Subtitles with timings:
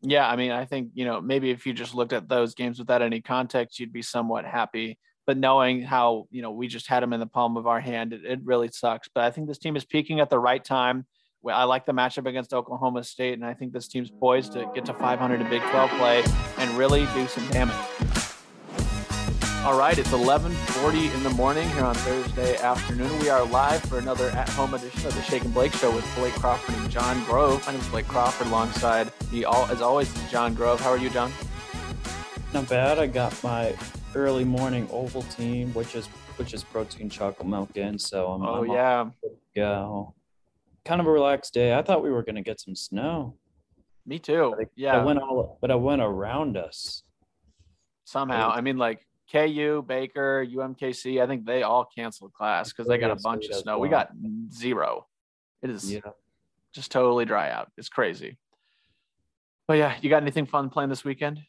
[0.00, 2.78] Yeah, I mean, I think, you know, maybe if you just looked at those games
[2.78, 4.98] without any context, you'd be somewhat happy.
[5.26, 8.12] But knowing how, you know, we just had them in the palm of our hand,
[8.12, 9.08] it, it really sucks.
[9.12, 11.06] But I think this team is peaking at the right time.
[11.46, 14.84] I like the matchup against Oklahoma State, and I think this team's poised to get
[14.86, 16.24] to 500 in Big 12 play
[16.58, 18.17] and really do some damage.
[19.64, 23.10] All right, it's 11:40 in the morning here on Thursday afternoon.
[23.18, 26.32] We are live for another at-home edition of the Shake and Blake Show with Blake
[26.34, 27.66] Crawford and Jon Grove.
[27.66, 30.80] My name is Blake Crawford, alongside me, all as always, Jon Grove.
[30.80, 31.32] How are you, Jon?
[32.54, 33.00] Not bad.
[33.00, 33.74] I got my
[34.14, 37.98] early morning Ovaltine, which is which is protein chocolate milk in.
[37.98, 38.42] So I'm.
[38.42, 39.10] Oh I'm yeah.
[39.56, 40.14] Go.
[40.84, 41.74] Kind of a relaxed day.
[41.74, 43.34] I thought we were gonna get some snow.
[44.06, 44.54] Me too.
[44.56, 45.00] But I, yeah.
[45.00, 47.02] I went all, but I went around us.
[48.04, 52.98] Somehow, I mean, like KU, Baker, UMKC, I think they all canceled class because they
[52.98, 53.78] got a bunch of snow.
[53.78, 54.10] We got
[54.52, 55.06] zero.
[55.62, 56.00] It is Yeah.
[56.72, 57.70] just totally dry out.
[57.76, 58.38] It's crazy.
[59.66, 61.40] But yeah, you got anything fun playing this weekend?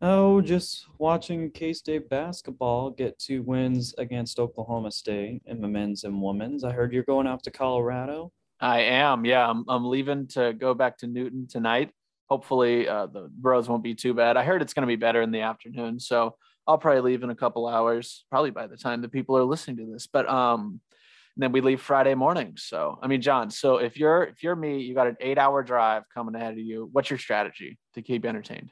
[0.00, 6.04] Oh, just watching K State basketball get two wins against Oklahoma State in the men's
[6.04, 6.62] and women's.
[6.64, 8.30] I heard you're going out to Colorado.
[8.60, 9.24] I am.
[9.24, 11.90] Yeah, I'm, I'm leaving to go back to Newton tonight.
[12.28, 14.36] Hopefully, uh, the roads won't be too bad.
[14.36, 16.36] I heard it's going to be better in the afternoon, so
[16.68, 19.78] I'll probably leave in a couple hours, probably by the time the people are listening
[19.78, 20.06] to this.
[20.06, 20.80] But um,
[21.38, 22.54] then we leave Friday morning.
[22.58, 23.50] So I mean, Jon.
[23.50, 26.58] So if you're if you're me, you got an eight hour drive coming ahead of
[26.58, 26.90] you.
[26.92, 28.70] What's your strategy to keep you entertained?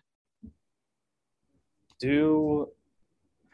[1.99, 2.69] Do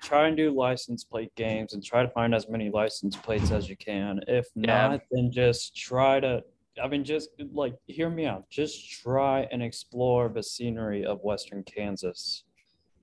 [0.03, 3.69] try and do license plate games and try to find as many license plates as
[3.69, 4.19] you can.
[4.27, 4.89] If Yeah.
[4.89, 6.43] not, then just try to.
[6.83, 8.49] I mean, just like hear me out.
[8.51, 12.45] Just try and explore the scenery of Western Kansas.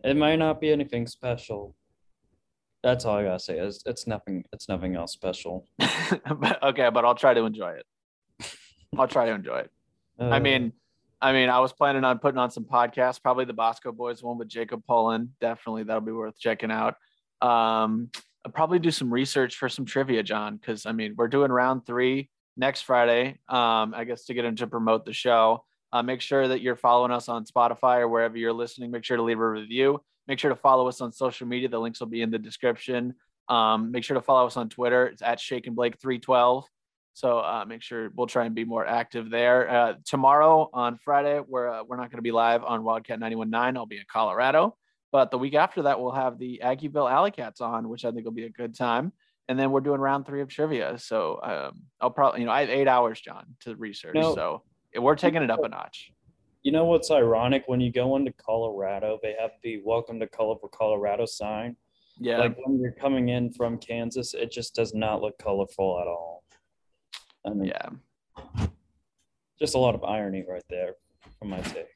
[0.03, 1.75] It might not be anything special.
[2.83, 3.59] That's all I gotta say.
[3.59, 4.45] Is it's nothing.
[4.53, 5.67] It's nothing else special.
[5.77, 7.85] but, okay, but I'll try to enjoy it.
[8.97, 9.71] I'll try to enjoy it.
[10.19, 10.73] I Uh, mean,
[11.21, 14.37] I mean, I was planning on putting on some podcasts, probably the Bosco Boys one
[14.37, 15.35] with Jacob Pullen.
[15.41, 16.95] Definitely, that'll be worth checking out.
[17.41, 18.09] Um,
[18.45, 21.85] I'll probably do some research for some trivia, Jon, because I mean, we're doing round
[21.85, 23.39] three next Friday.
[23.49, 25.65] Um, I guess to get into promote the show.
[25.91, 28.91] Uh, make sure that you're following us on Spotify or wherever you're listening.
[28.91, 30.01] Make sure to leave a review.
[30.27, 31.69] Make sure to follow us on social media.
[31.69, 33.15] The links will be in the description.
[33.47, 35.07] Um, make sure to follow us on Twitter.
[35.07, 36.65] It's at Shake and Blake 312.
[37.13, 39.69] So uh, make sure we'll try and be more active there.
[39.69, 43.75] Uh, tomorrow on Friday, we're uh, we're not going to be live on Wildcat 91.9.
[43.75, 44.77] I'll be in Colorado.
[45.11, 48.31] But the week after that, we'll have the Aggieville Alleycats on, which I think will
[48.31, 49.11] be a good time.
[49.47, 50.99] And then we're doing round three of trivia.
[50.99, 54.13] So um, I'll probably, you know, I have eight hours, Jon, to research.
[54.13, 54.35] No.
[54.35, 54.63] So
[54.97, 56.11] we're taking it up a notch.
[56.63, 57.63] You know what's ironic?
[57.67, 61.75] When you go into Colorado, they have the "Welcome to Colorful Colorado" sign.
[62.17, 62.39] Yeah.
[62.39, 66.43] Like when you're coming in from Kansas, it just does not look colorful at all.
[67.45, 68.67] I mean, yeah.
[69.57, 70.95] just a lot of irony right there
[71.39, 71.87] from my take.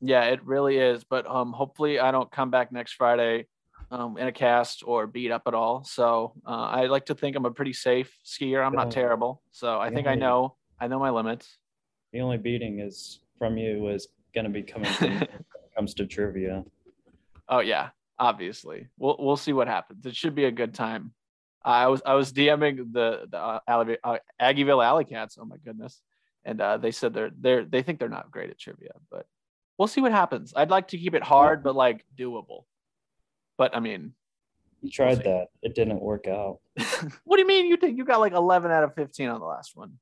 [0.00, 1.04] Yeah, it really is.
[1.04, 3.46] But um, hopefully, I don't come back next Friday
[3.90, 5.84] um, in a cast or beat up at all.
[5.84, 8.64] So uh, I like to think I'm a pretty safe skier.
[8.64, 9.42] I'm not terrible.
[9.52, 11.58] So I think I know I know my limits.
[12.12, 15.30] The only beating is from you is going to be coming when it
[15.76, 16.64] comes to trivia.
[17.48, 18.88] Oh yeah, obviously.
[18.98, 20.06] We'll we'll see what happens.
[20.06, 21.12] It should be a good time.
[21.64, 25.38] I was I was DMing the the uh, Alley- uh, Aggieville Alleycats.
[25.40, 26.00] Oh my goodness,
[26.44, 29.26] and uh, they said they're they're they think they're not great at trivia, but
[29.76, 30.52] we'll see what happens.
[30.56, 32.64] I'd like to keep it hard, but like doable.
[33.56, 34.12] But I mean,
[34.82, 35.24] You tried see.
[35.24, 35.48] that.
[35.62, 36.60] It didn't work out.
[37.24, 37.66] what do you mean?
[37.66, 39.98] You think you got like 11 out of 15 on the last one?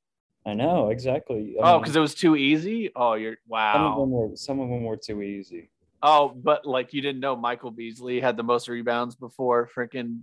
[0.47, 1.55] I know exactly.
[1.61, 2.89] I Oh, um, because it was too easy.
[2.95, 3.73] Oh, you're wow.
[3.73, 5.69] some of them were some of them were too easy.
[6.01, 10.21] Oh, but like you didn't know Michael Beasley had the most rebounds before freaking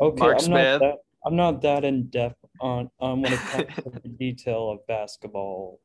[0.00, 0.80] Okay, Mark I'm Smith.
[0.80, 4.70] not that I'm not that in depth on on when it comes to the detail
[4.70, 5.80] of basketball.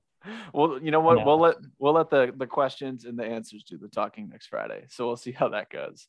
[0.53, 1.17] Well, you know what?
[1.19, 1.25] No.
[1.25, 4.85] We'll let we'll let the the questions and the answers do the talking next Friday.
[4.89, 6.07] So we'll see how that goes.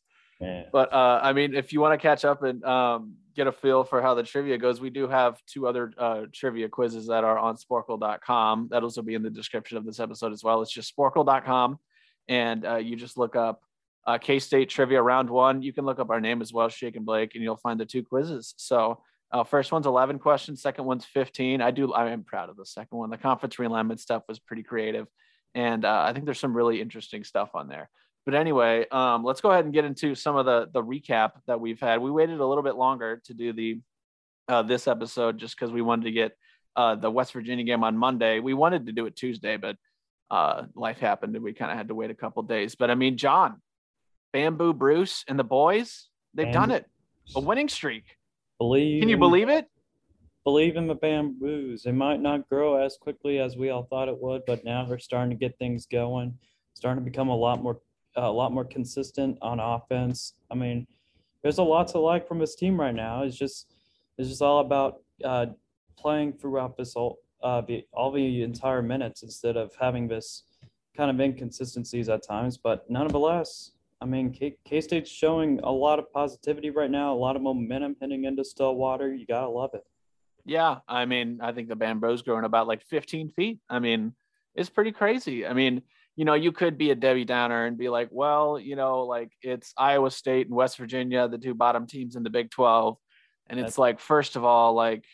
[0.71, 3.83] But uh, I mean, if you want to catch up and um, get a feel
[3.83, 7.37] for how the trivia goes, we do have two other uh, trivia quizzes that are
[7.37, 8.67] on sporcle.com.
[8.71, 10.61] That'll also be in the description of this episode as well.
[10.61, 11.79] It's just sporcle.com.
[12.27, 13.61] And uh, you just look up
[14.07, 15.61] uh, K State trivia round one.
[15.61, 17.85] You can look up our name as well, Shake and Blake, and you'll find the
[17.85, 18.53] two quizzes.
[18.57, 19.01] So,
[19.31, 21.61] uh, first one's 11 questions, second one's 15.
[21.61, 23.09] I do, I am proud of the second one.
[23.09, 25.07] The conference realignment stuff was pretty creative.
[25.55, 27.89] And uh, I think there's some really interesting stuff on there.
[28.25, 31.59] But anyway, um, let's go ahead and get into some of the the recap that
[31.59, 32.01] we've had.
[32.01, 33.81] We waited a little bit longer to do the
[34.47, 36.37] uh, this episode just because we wanted to get
[36.75, 38.39] uh, the West Virginia game on Monday.
[38.39, 39.75] We wanted to do it Tuesday, but
[40.29, 42.75] uh, life happened and we kind of had to wait a couple days.
[42.75, 43.61] But I mean, Jon,
[44.33, 46.85] Bamboo Bruce and the boys, they've done it.
[47.35, 48.03] A winning streak.
[48.59, 49.67] Believe Can you believe it?
[50.43, 51.85] believe in the bamboos.
[51.85, 54.99] It might not grow as quickly as we all thought it would, but now they're
[54.99, 56.37] starting to get things going.
[56.73, 57.79] starting to become a lot more
[58.15, 60.33] a lot more consistent on offense.
[60.49, 60.87] I mean,
[61.43, 63.23] there's a lot to like from this team right now.
[63.23, 63.73] It's just
[64.17, 65.47] it's just all about uh,
[65.97, 70.43] playing throughout this whole uh, the, all the entire minutes instead of having this
[70.95, 72.57] kind of inconsistencies at times.
[72.57, 73.71] But nonetheless,
[74.01, 77.95] I mean, K State's showing a lot of positivity right now, a lot of momentum
[78.01, 79.13] heading into Stillwater.
[79.13, 79.83] You gotta love it.
[80.45, 83.59] Yeah, I mean, I think the bamboo's growing about like 15 feet.
[83.69, 84.13] I mean,
[84.55, 85.45] it's pretty crazy.
[85.45, 85.83] I mean,
[86.15, 89.31] you know, you could be a Debbie Downer and be like, well, you know, like
[89.41, 92.97] it's Iowa State and West Virginia, the two bottom teams in the Big 12.
[93.47, 95.05] And it's That's- like, first of all, like,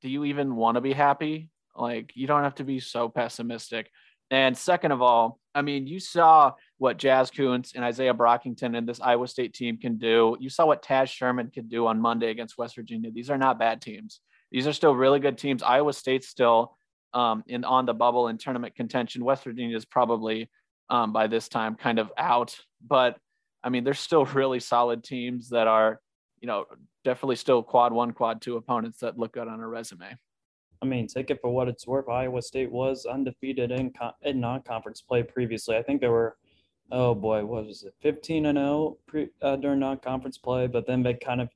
[0.00, 1.48] do you even want to be happy?
[1.74, 3.90] Like, you don't have to be so pessimistic.
[4.30, 8.88] And second of all, I mean, you saw what Jaz Kunc and Izaiah Brockington and
[8.88, 10.36] this Iowa State team can do.
[10.40, 13.10] You saw what Taz Sherman could do on Monday against West Virginia.
[13.10, 14.20] These are not bad teams.
[14.50, 15.62] These are still really good teams.
[15.62, 16.76] Iowa State's still
[17.14, 19.24] um, in on the bubble in tournament contention.
[19.24, 20.50] West Virginia is probably
[20.90, 23.16] um, by this time kind of out, but
[23.64, 26.00] I mean, there's still really solid teams that are,
[26.40, 26.64] you know,
[27.04, 30.16] definitely still quad one, quad two opponents that look good on a resume.
[30.82, 32.08] I mean, take it for what it's worth.
[32.08, 35.76] Iowa State was undefeated in, con- in non-conference play previously.
[35.76, 36.36] I think they were,
[36.90, 41.04] oh boy, what was it, 15 and 0 pre, uh, during non-conference play, but then
[41.04, 41.48] they kind of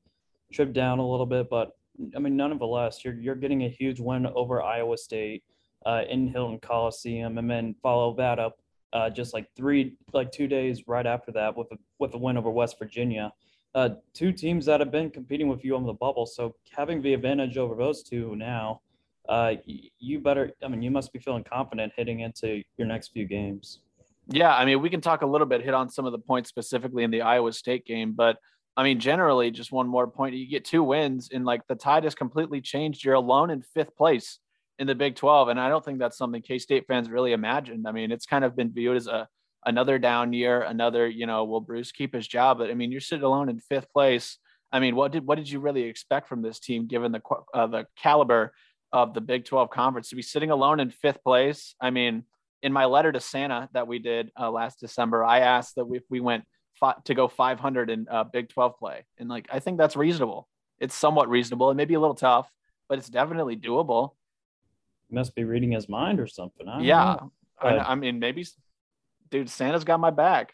[0.52, 1.50] tripped down a little bit.
[1.50, 1.72] But
[2.14, 5.44] I mean, none nonetheless, you're you're getting a huge win over Iowa State
[5.84, 8.58] uh, in Hilton Coliseum, and then follow that up
[8.92, 12.36] uh, just like three, like two days right after that with a with a win
[12.36, 13.32] over West Virginia.
[13.74, 17.12] Uh, two teams that have been competing with you on the bubble, so having the
[17.12, 18.80] advantage over those two now,
[19.28, 20.50] uh, you better.
[20.62, 23.80] I mean, you must be feeling confident heading into your next few games.
[24.28, 26.48] Yeah, I mean, we can talk a little bit, hit on some of the points
[26.48, 28.38] specifically in the Iowa State game, but
[28.76, 30.34] I mean, generally, just one more point.
[30.34, 33.04] You get two wins, and like the tide has completely changed.
[33.04, 34.38] You're alone in fifth place
[34.78, 37.88] in the Big 12, and I don't think that's something K State fans really imagined.
[37.88, 39.28] I mean, it's kind of been viewed as a
[39.64, 42.58] another down year, another you know, will Bruce keep his job?
[42.58, 44.38] But I mean, you're sitting alone in fifth place.
[44.70, 47.22] I mean, what did what did you really expect from this team, given the
[47.54, 48.52] uh, the caliber
[48.92, 51.74] of the Big 12 conference to be sitting alone in fifth place?
[51.80, 52.24] I mean,
[52.62, 56.02] in my letter to Santa that we did uh, last December, I asked that if
[56.10, 56.44] we went
[57.04, 59.04] to go 500 in uh, Big 12 play.
[59.18, 60.48] And like, I think that's reasonable.
[60.78, 61.70] It's somewhat reasonable.
[61.70, 62.50] It may be a little tough,
[62.88, 64.12] but it's definitely doable.
[65.08, 66.68] He must be reading his mind or something.
[66.68, 67.16] I yeah.
[67.60, 68.46] I, I, mean, maybe,
[69.30, 70.52] dude, Santa's got my back.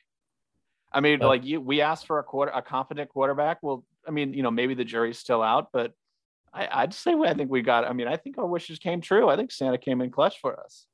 [0.92, 3.58] I mean, but, like you, we asked for a quarter, a confident quarterback.
[3.62, 5.92] Well, I mean, you know, maybe the jury's still out, but
[6.52, 7.84] I, I'd say I think we got.
[7.84, 9.28] I mean, I think our wishes came true.
[9.28, 10.86] I think Santa came in clutch for us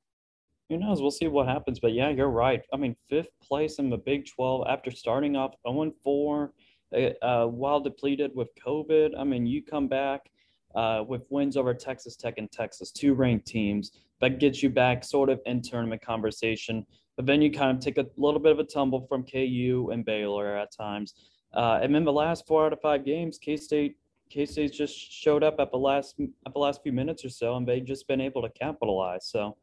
[0.69, 1.01] who knows?
[1.01, 1.81] We'll see what happens.
[1.81, 2.63] But yeah, you're right.
[2.73, 6.53] I mean, fifth place in the Big 12 after starting off 0 4,
[6.95, 9.19] uh, uh, while depleted with COVID.
[9.19, 10.31] I mean, you come back
[10.75, 13.93] uh, with wins over Texas Tech and Texas, two ranked teams.
[14.21, 16.85] That gets you back sort of in tournament conversation.
[17.17, 20.05] But then you kind of take a little bit of a tumble from KU and
[20.05, 21.15] Baylor at times.
[21.55, 23.97] Uh, and then the last four out of five games, K State
[24.31, 27.57] K State just showed up at the last at the last few minutes or so,
[27.57, 29.27] and they've just been able to capitalize.
[29.27, 29.57] So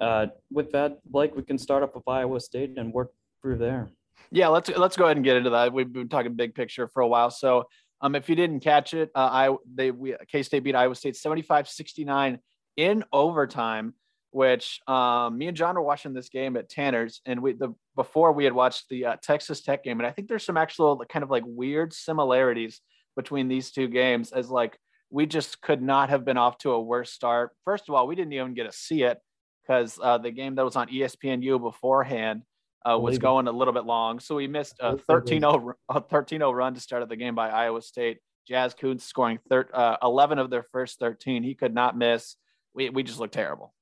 [0.00, 3.90] uh, with that, Blake, we can start up with Iowa State and work through there.
[4.30, 5.72] Yeah, let's let's go ahead and get into that.
[5.72, 7.30] We've been talking big picture for a while.
[7.30, 7.64] So,
[8.00, 11.14] um, if you didn't catch it, uh, I they we K State beat Iowa State
[11.14, 12.38] 75-69
[12.76, 13.94] in overtime.
[14.30, 18.32] Which um, me and John were watching this game at Tanner's, and we the before
[18.32, 21.22] we had watched the uh, Texas Tech game, and I think there's some actual kind
[21.22, 22.80] of like weird similarities
[23.14, 24.32] between these two games.
[24.32, 24.76] As like
[25.08, 27.52] we just could not have been off to a worse start.
[27.64, 29.18] First of all, we didn't even get to see it
[29.64, 32.42] because uh, the game that was on ESPNU beforehand
[32.88, 34.20] uh, was going a little bit long.
[34.20, 38.18] So we missed a 13 0 run to start of the game by Iowa State.
[38.48, 41.42] Jaz Kunc scoring thir- uh, 11 of their first 13.
[41.42, 42.36] He could not miss.
[42.74, 43.72] We, we just looked terrible.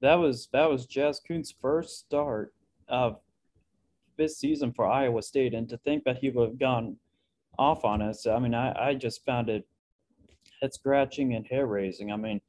[0.00, 2.52] That was that was Jaz Kunc's first start
[2.86, 3.18] of
[4.16, 6.96] this season for Iowa State, and to think that he would have gone
[7.58, 9.66] off on us, I mean, I, I just found it
[10.60, 12.12] head scratching and hair raising.
[12.12, 12.40] I mean,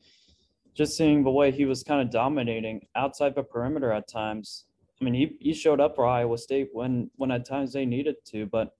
[0.77, 4.65] just seeing the way he was kind of dominating outside the perimeter at times.
[5.01, 8.15] I mean, he, he showed up for Iowa State when when at times they needed
[8.27, 8.75] to, but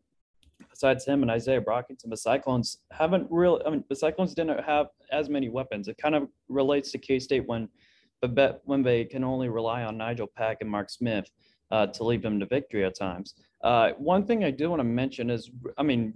[0.70, 3.62] besides him and Izaiah Brockington, the Cyclones haven't really.
[3.66, 5.88] I mean, the Cyclones didn't have as many weapons.
[5.88, 7.68] It kind of relates to K State when,
[8.22, 11.30] but when they can only rely on Nigel Pack and Mark Smith
[11.72, 13.34] uh, to lead them to victory at times.
[13.64, 16.14] Uh, one thing I do want to mention is, I mean,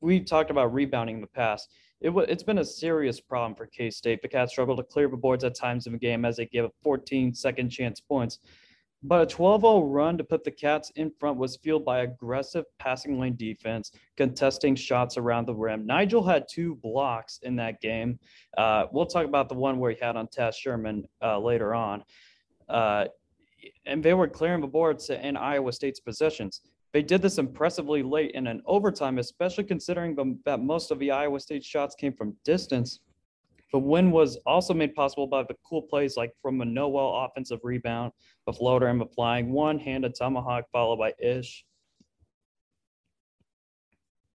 [0.00, 1.68] we talked about rebounding in the past
[2.00, 4.22] it it's been a serious problem for K State.
[4.22, 6.64] The Cats struggle to clear the boards at times in the game as they give
[6.64, 8.38] up 14 second chance points.
[9.02, 12.64] But a 12 0 run to put the Cats in front was fueled by aggressive
[12.78, 15.86] passing lane defense, contesting shots around the rim.
[15.86, 18.18] Nigel had two blocks in that game.
[18.56, 22.02] Uh, we'll talk about the one where he had on Taz Sherman uh, later on.
[22.68, 23.06] Uh,
[23.86, 26.60] and they were clearing the boards in Iowa State's possessions.
[26.92, 31.10] They did this impressively late in an overtime, especially considering the, that most of the
[31.10, 33.00] Iowa State shots came from distance.
[33.72, 37.60] The win was also made possible by the cool plays like from a Nowell offensive
[37.62, 38.12] rebound,
[38.46, 41.66] a floater and a flying one-handed tomahawk followed by Ish.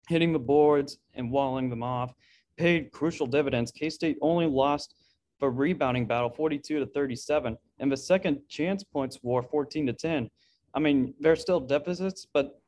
[0.09, 2.13] Hitting the boards and walling them off
[2.57, 3.71] paid crucial dividends.
[3.71, 4.95] K-State only lost
[5.39, 10.29] the rebounding battle 42 to 37 and the second chance points war 14 to 10.
[10.73, 12.61] I mean, there's still deficits, but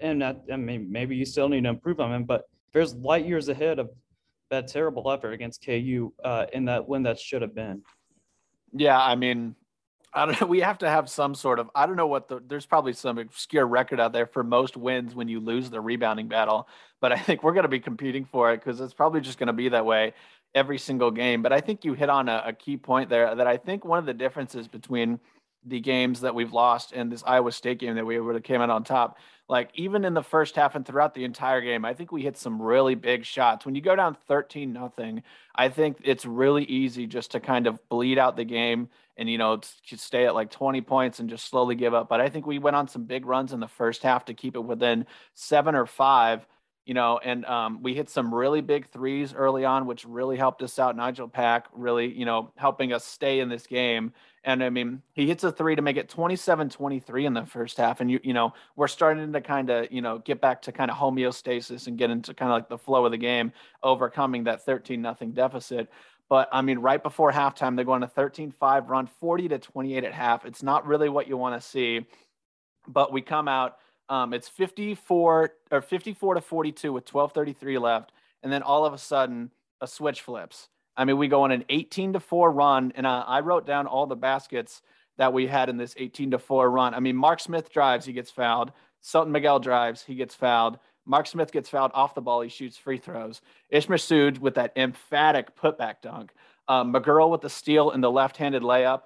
[0.00, 3.26] and that, I mean, maybe you still need to improve on them, but there's light
[3.26, 3.90] years ahead of
[4.50, 7.82] that terrible effort against KU uh, in that when that should have been.
[8.72, 9.54] Yeah, I mean,
[10.12, 10.46] I don't know.
[10.46, 13.18] We have to have some sort of I don't know what the there's probably some
[13.18, 16.68] obscure record out there for most wins when you lose the rebounding battle,
[17.00, 19.46] but I think we're going to be competing for it because it's probably just going
[19.48, 20.14] to be that way
[20.54, 21.42] every single game.
[21.42, 23.98] But I think you hit on a, a key point there that I think one
[24.00, 25.20] of the differences between
[25.64, 28.60] the games that we've lost and this Iowa State game that we would have came
[28.60, 29.18] out on top.
[29.48, 32.36] Like even in the first half and throughout the entire game, I think we hit
[32.36, 33.66] some really big shots.
[33.66, 35.22] When you go down 13 nothing,
[35.54, 39.38] I think it's really easy just to kind of bleed out the game and you
[39.38, 42.08] know stay at like 20 points and just slowly give up.
[42.08, 44.54] But I think we went on some big runs in the first half to keep
[44.54, 46.46] it within 7 or 5
[46.86, 50.62] you know, and um, we hit some really big threes early on, which really helped
[50.62, 50.96] us out.
[50.96, 54.12] Nigel Pack really, you know, helping us stay in this game.
[54.44, 57.76] And I mean, he hits a three to make it 27 23 in the first
[57.76, 58.00] half.
[58.00, 60.90] And, you, you know, we're starting to kind of, you know, get back to kind
[60.90, 64.64] of homeostasis and get into kind of like the flow of the game, overcoming that
[64.64, 65.90] 13 nothing deficit.
[66.30, 69.58] But I mean, right before halftime, they go on a 13 5 run, 40 to
[69.58, 70.46] 28 at half.
[70.46, 72.06] It's not really what you want to see.
[72.88, 73.76] But we come out
[74.10, 78.98] um, it's 54 or 54 to 42 with 12:33 left, and then all of a
[78.98, 80.68] sudden a switch flips.
[81.00, 83.86] I mean, we go on an 18 to four run, and uh, I wrote down
[83.86, 84.82] all the baskets
[85.16, 86.92] that we had in this 18 to four run.
[86.92, 88.70] I mean, Mark Smith drives, he gets fouled.
[89.00, 90.78] Selton Miguel drives, he gets fouled.
[91.06, 93.40] Mark Smith gets fouled off the ball, he shoots free throws.
[93.70, 96.32] Ishmael Massoud with that emphatic putback dunk.
[96.68, 99.04] Um, McGuirl with the steal and the left-handed layup.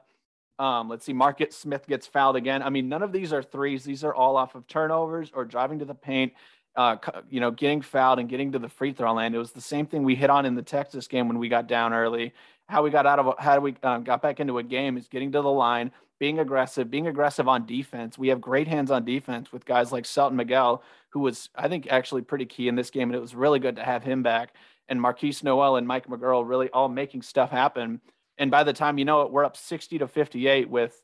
[0.58, 2.64] Um, let's see, Market Smith gets fouled again.
[2.64, 3.84] I mean, none of these are threes.
[3.84, 6.32] These are all off of turnovers or driving to the paint,
[6.76, 6.96] uh,
[7.30, 9.34] you know, getting fouled and getting to the free throw line.
[9.34, 11.68] It was the same thing we hit on in the Texas game when we got
[11.68, 12.32] down early.
[12.68, 15.30] How we got out of how we um, got back into a game is getting
[15.32, 18.18] to the line, being aggressive, being aggressive on defense.
[18.18, 21.88] We have great hands on defense with guys like Selton Miguel, who was, I think,
[21.90, 23.08] actually pretty key in this game.
[23.10, 24.54] And it was really good to have him back.
[24.88, 28.00] And Markquis Nowell and Mike McGuirl really all making stuff happen.
[28.38, 31.00] And by the time you know it, we're up 60 to 58 with,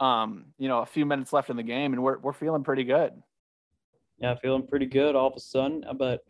[0.00, 2.84] um, you know, a few minutes left in the game, and we're we're feeling pretty
[2.84, 3.12] good.
[4.24, 5.84] Yeah, feeling pretty good all of a sudden.
[5.86, 6.24] Uh, but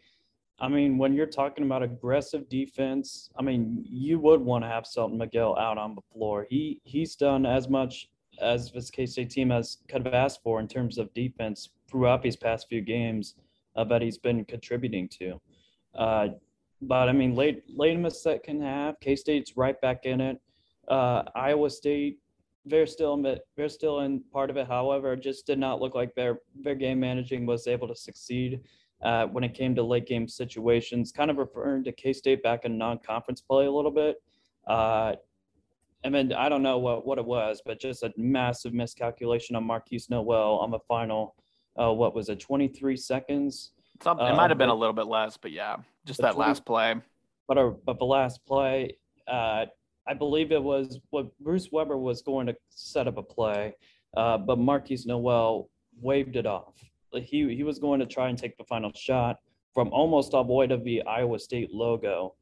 [0.59, 4.85] I mean, when you're talking about aggressive defense, I mean, you would want to have
[4.85, 6.45] Selton Miguel out on the floor.
[6.51, 8.11] He he's done as much
[8.43, 12.21] as this K State team has kind of asked for in terms of defense throughout
[12.21, 13.37] these past few games
[13.77, 15.41] uh, that he's been contributing to.
[15.95, 16.27] Uh,
[16.83, 20.41] but I mean, late late in the second half, K State's right back in it.
[20.89, 22.19] Uh, Iowa State,
[22.65, 24.67] they're still in it, they're still in part of it.
[24.67, 28.61] However, just did not look like their their game managing was able to succeed
[29.03, 31.13] uh, when it came to late game situations.
[31.13, 34.17] Kind of referring to K State back in non conference play a little bit.
[34.67, 35.15] Uh,
[36.05, 39.65] and then I don't know what, what it was, but just a massive miscalculation on
[39.65, 41.35] Markquis Nowell on the final.
[41.77, 43.73] Uh, what was it, 23 seconds?
[44.03, 46.65] Some, it might have been a little bit less, but yeah, just that 20, last
[46.65, 46.95] play.
[47.49, 49.67] But, a, but the last play, uh,
[50.07, 53.75] I believe it was what Bruce Weber was going to set up a play,
[54.17, 55.71] uh, but Markquis Nowell
[56.01, 56.75] waved it off.
[57.15, 59.39] He he was going to try and take the final shot
[59.73, 62.35] from almost all way to the Iowa State logo,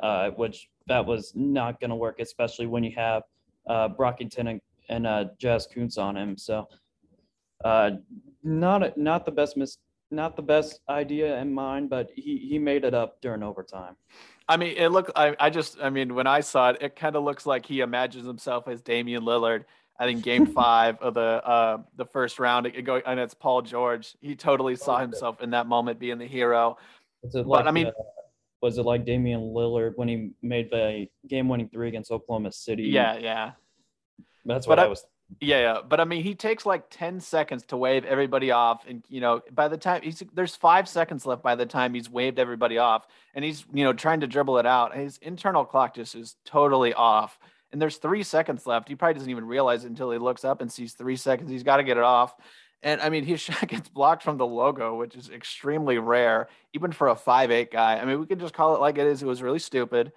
[0.00, 3.22] uh, which that was not going to work, especially when you have
[3.68, 6.36] uh, Brockington and, and uh, Jaz Kunc on him.
[6.36, 6.68] So,
[7.64, 7.90] uh,
[8.42, 9.78] not not the best mis-
[10.10, 13.96] not the best idea in mind, but he he made it up during overtime.
[14.48, 15.10] I mean, it looked.
[15.14, 15.78] I, I just.
[15.80, 18.80] I mean, when I saw it, it kind of looks like he imagines himself as
[18.80, 19.64] Damian Lillard.
[19.98, 23.34] I think Game Five of the uh, the first round, it, it go, and it's
[23.34, 24.16] Paul George.
[24.20, 26.78] He totally saw himself in that moment being the hero.
[27.22, 27.92] Like, but I mean, uh,
[28.62, 32.84] was it like Damian Lillard when he made the game-winning three against Oklahoma City?
[32.84, 33.52] Yeah, yeah.
[34.44, 35.04] That's what I, I was
[35.40, 39.04] yeah, yeah, but I mean, he takes like ten seconds to wave everybody off, and
[39.08, 42.38] you know, by the time he's there's five seconds left by the time he's waved
[42.38, 44.96] everybody off, and he's you know trying to dribble it out.
[44.96, 47.38] His internal clock just is totally off,
[47.70, 48.88] and there's three seconds left.
[48.88, 51.50] He probably doesn't even realize it until he looks up and sees three seconds.
[51.50, 52.34] He's got to get it off,
[52.82, 56.90] and I mean, his shot gets blocked from the logo, which is extremely rare, even
[56.90, 57.98] for a five eight guy.
[57.98, 59.22] I mean, we could just call it like it is.
[59.22, 60.10] It was really stupid.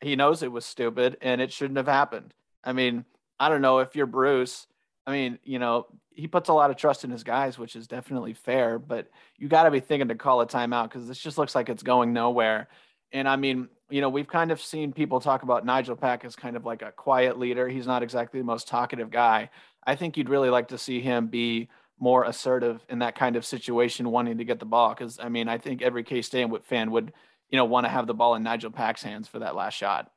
[0.00, 2.32] He knows it was stupid, and it shouldn't have happened.
[2.66, 3.04] I mean
[3.38, 4.66] I don't know if you're Bruce
[5.06, 7.86] I mean, you know, he puts a lot of trust in his guys, which is
[7.86, 11.36] definitely fair, but you got to be thinking to call a timeout because this just
[11.36, 12.68] looks like it's going nowhere.
[13.12, 16.34] And I mean, you know, we've kind of seen people talk about Nigel Pack as
[16.34, 17.68] kind of like a quiet leader.
[17.68, 19.50] He's not exactly the most talkative guy.
[19.86, 23.44] I think you'd really like to see him be more assertive in that kind of
[23.44, 24.90] situation, wanting to get the ball.
[24.90, 27.12] Because I mean, I think every K State fan would,
[27.50, 30.10] you know, want to have the ball in Nigel Pack's hands for that last shot.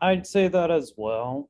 [0.00, 1.48] I'd say that as well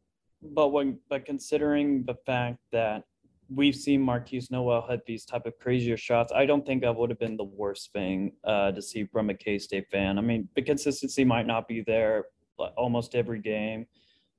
[0.52, 3.04] but when but considering the fact that
[3.48, 7.10] we've seen Markquis Nowell hit these type of crazier shots, I don't think that would
[7.10, 10.18] have been the worst thing uh, to see from a K State fan.
[10.18, 12.26] I mean, the consistency might not be there
[12.76, 13.86] almost every game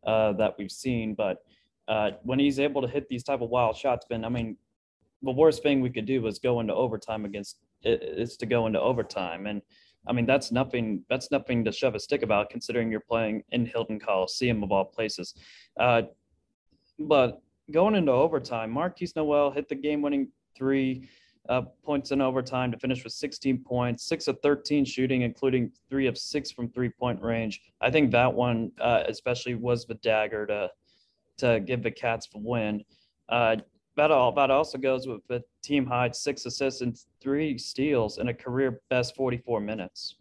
[0.06, 1.40] uh, that we've seen, but
[1.88, 4.58] uh, when he's able to hit these type of wild shots, Ben, I mean,
[5.22, 8.82] the worst thing we could do was go into overtime against is to go into
[8.82, 9.62] overtime and
[10.08, 11.04] I mean, that's nothing.
[11.10, 14.86] That's nothing to shove a stick about, considering you're playing in Hilton Coliseum of all
[14.86, 15.36] places.
[15.80, 16.04] Uh,
[17.00, 21.10] but going into overtime, Markquis Nowell hit the game-winning three
[21.50, 26.08] uh, points in overtime to finish with 16 points, six of 13 shooting, including three
[26.08, 27.62] of six from three-point range.
[27.82, 30.72] I think that one, uh, especially, was the dagger to
[31.38, 32.84] to give the Cats the win.
[33.98, 38.28] That all that also goes with the team high six assists and three steals in
[38.28, 40.16] a career best 44 minutes.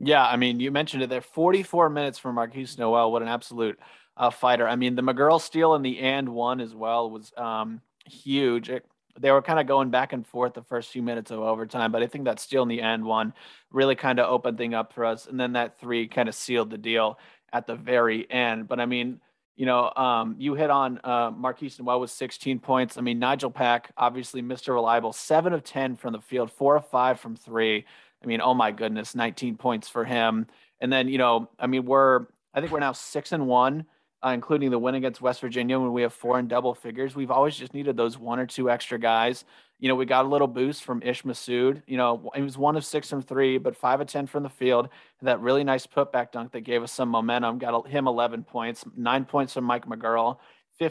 [0.00, 1.20] Yeah, I mean, you mentioned it there.
[1.20, 3.10] 44 minutes for Markquis Nowell.
[3.10, 3.78] What an absolute
[4.16, 4.66] uh, fighter.
[4.66, 8.68] I mean, the McGuirl steal in the and one as well was um, huge.
[8.68, 8.84] It,
[9.18, 12.02] they were kind of going back and forth the first few minutes of overtime, but
[12.02, 13.32] I think that steal in the end one
[13.70, 15.26] really kind of opened thing up for us.
[15.26, 17.18] And then that three kind of sealed the deal
[17.52, 18.68] at the very end.
[18.68, 19.20] But I mean,
[19.58, 22.96] you know, um, you hit on uh, Markquis Nowell with 16 points.
[22.96, 24.72] I mean, Nigel Pack, obviously Mr.
[24.72, 27.84] Reliable, seven of 10 from the field, four of five from three.
[28.22, 30.46] I mean, oh my goodness, 19 points for him.
[30.80, 33.84] And then, you know, I mean, we're, I think we're now six and one,
[34.24, 37.16] uh, including the win against West Virginia when we have four in double figures.
[37.16, 39.44] We've always just needed those one or two extra guys
[39.78, 41.82] you know, we got a little boost from Ish Massoud.
[41.86, 44.48] You know, he was one of six from three, but five of 10 from the
[44.48, 44.88] field.
[45.22, 47.58] That really nice putback dunk that gave us some momentum.
[47.58, 50.38] Got him 11 points, nine points from Mike McGuirl,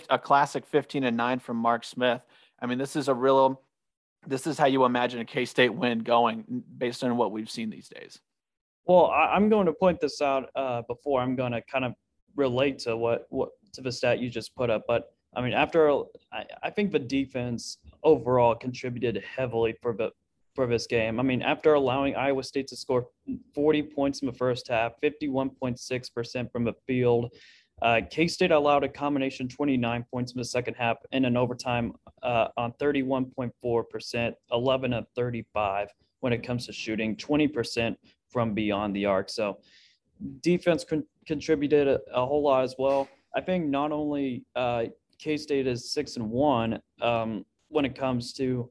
[0.10, 2.22] a classic 15 and nine from Mark Smith.
[2.62, 3.62] I mean, this is a real,
[4.26, 7.70] this is how you imagine a K State win going based on what we've seen
[7.70, 8.20] these days.
[8.86, 11.94] Well, I'm going to point this out uh, before I'm going to kind of
[12.38, 15.92] relate to what, what to the stat you just put up, but I mean, after
[16.34, 20.10] I, I think the defense overall contributed heavily for the
[20.56, 21.20] for this game.
[21.20, 23.06] I mean, after allowing Iowa State to score
[23.54, 27.32] 40 points in the first half, 51.6% from the field,
[27.84, 31.94] uh, K State allowed a combination 29 points in the second half and an overtime
[32.24, 35.90] uh, on 31.4%, 11 of 35
[36.22, 37.96] when it comes to shooting, 20%
[38.32, 39.30] from beyond the arc.
[39.30, 39.60] So
[40.42, 43.08] defense con- contributed a, a, whole lot as well.
[43.36, 44.86] I think not only uh,
[45.20, 48.70] K State is six and one um, when it comes to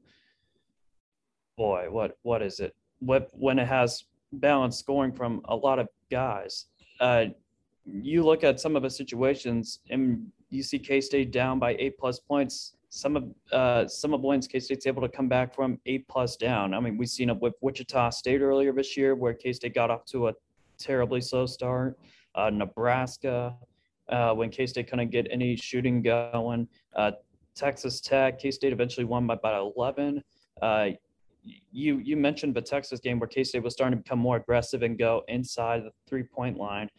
[1.57, 2.75] boy, what what is it?
[2.99, 6.65] What when it has balanced scoring from a lot of guys.
[6.99, 7.25] Uh,
[7.85, 11.97] you look at some of the situations and you see K State down by eight
[11.97, 12.73] plus points.
[12.89, 16.37] Some of uh, some of wins K State's able to come back from eight plus
[16.37, 16.73] down.
[16.73, 19.91] I mean, we've seen it with Wichita State earlier this year, where K State got
[19.91, 20.33] off to a
[20.77, 21.97] terribly slow start.
[22.35, 23.55] Uh, Nebraska,
[24.09, 26.67] uh, when K State couldn't get any shooting going.
[26.95, 27.11] Uh,
[27.55, 30.23] Texas Tech, K State eventually won by about 11.
[30.61, 30.89] Uh,
[31.71, 34.83] you you mentioned the Texas game where K State was starting to become more aggressive
[34.83, 36.89] and go inside the three point line.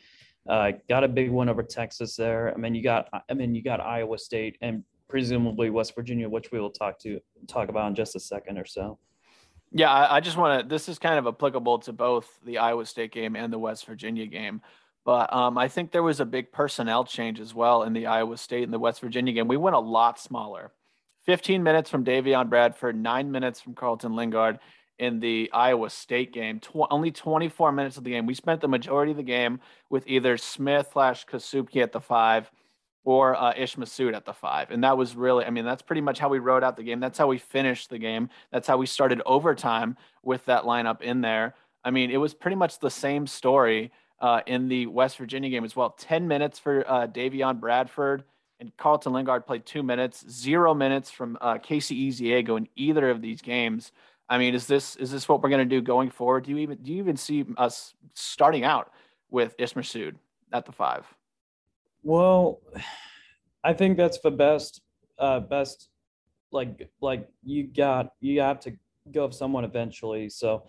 [0.48, 2.52] Uh, got a big one over Texas there.
[2.54, 6.50] I mean, you got I mean you got Iowa State and presumably West Virginia, which
[6.52, 8.98] we will talk to talk about in just a second or so.
[9.72, 10.68] Yeah, I, I just want to.
[10.68, 14.26] This is kind of applicable to both the Iowa State game and the West Virginia
[14.26, 14.62] game.
[15.08, 18.36] But um, I think there was a big personnel change as well in the Iowa
[18.36, 19.48] State and the West Virginia game.
[19.48, 20.70] We went a lot smaller.
[21.24, 24.58] 15 minutes from Davion Bradford, nine minutes from Carlton Linguard
[24.98, 26.60] in the Iowa State game.
[26.60, 28.26] Tw- only 24 minutes of the game.
[28.26, 32.50] We spent the majority of the game with either Smith slash Kasubke at the five
[33.02, 34.70] or uh, Ish Massoud at the five.
[34.70, 37.00] And that was really, I mean, that's pretty much how we wrote out the game.
[37.00, 38.28] That's how we finished the game.
[38.52, 41.54] That's how we started overtime with that lineup in there.
[41.82, 45.64] I mean, it was pretty much the same story uh, in the West Virginia game
[45.64, 45.90] as well.
[45.90, 48.24] 10 minutes for uh, Davion Bradford
[48.60, 53.22] and Carlton Linguard played two minutes, zero minutes from uh, Kaosi Ezeagu in either of
[53.22, 53.92] these games.
[54.28, 56.44] I mean, is this is this what we're going to do going forward?
[56.44, 58.92] Do you even do you even see us starting out
[59.30, 60.16] with Ish Massoud
[60.52, 61.06] at the five?
[62.02, 62.60] Well,
[63.64, 64.82] I think that's the best
[65.18, 65.88] uh, best
[66.50, 68.72] like like you got you have to
[69.12, 70.28] go of someone eventually.
[70.28, 70.64] So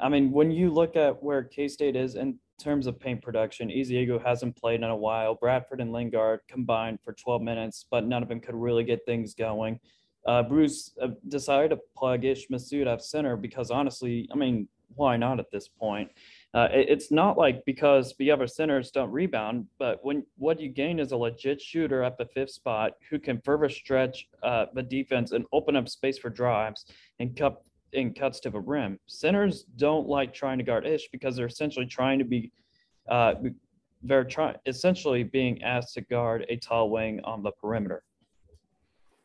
[0.00, 3.68] I mean, when you look at where K State is, and terms of paint production,
[3.68, 5.34] Ezeagu hasn't played in a while.
[5.34, 9.34] Bradford and Linguard combined for 12 minutes, but none of them could really get things
[9.34, 9.80] going.
[10.26, 15.40] Uh, Bruce uh, decided to plug Ish Massoud center because honestly, I mean, why not
[15.40, 16.10] at this point?
[16.54, 20.68] Uh, it, it's not like because the other centers don't rebound, but when what you
[20.68, 24.82] gain is a legit shooter at the fifth spot who can further stretch uh, the
[24.82, 26.86] defense and open up space for drives
[27.18, 27.62] and cut
[27.94, 28.98] and cuts to the rim.
[29.06, 32.52] Centers don't like trying to guard Ish because they're essentially trying to be,
[33.08, 33.34] uh,
[34.02, 38.02] they're trying essentially being asked to guard a tall wing on the perimeter.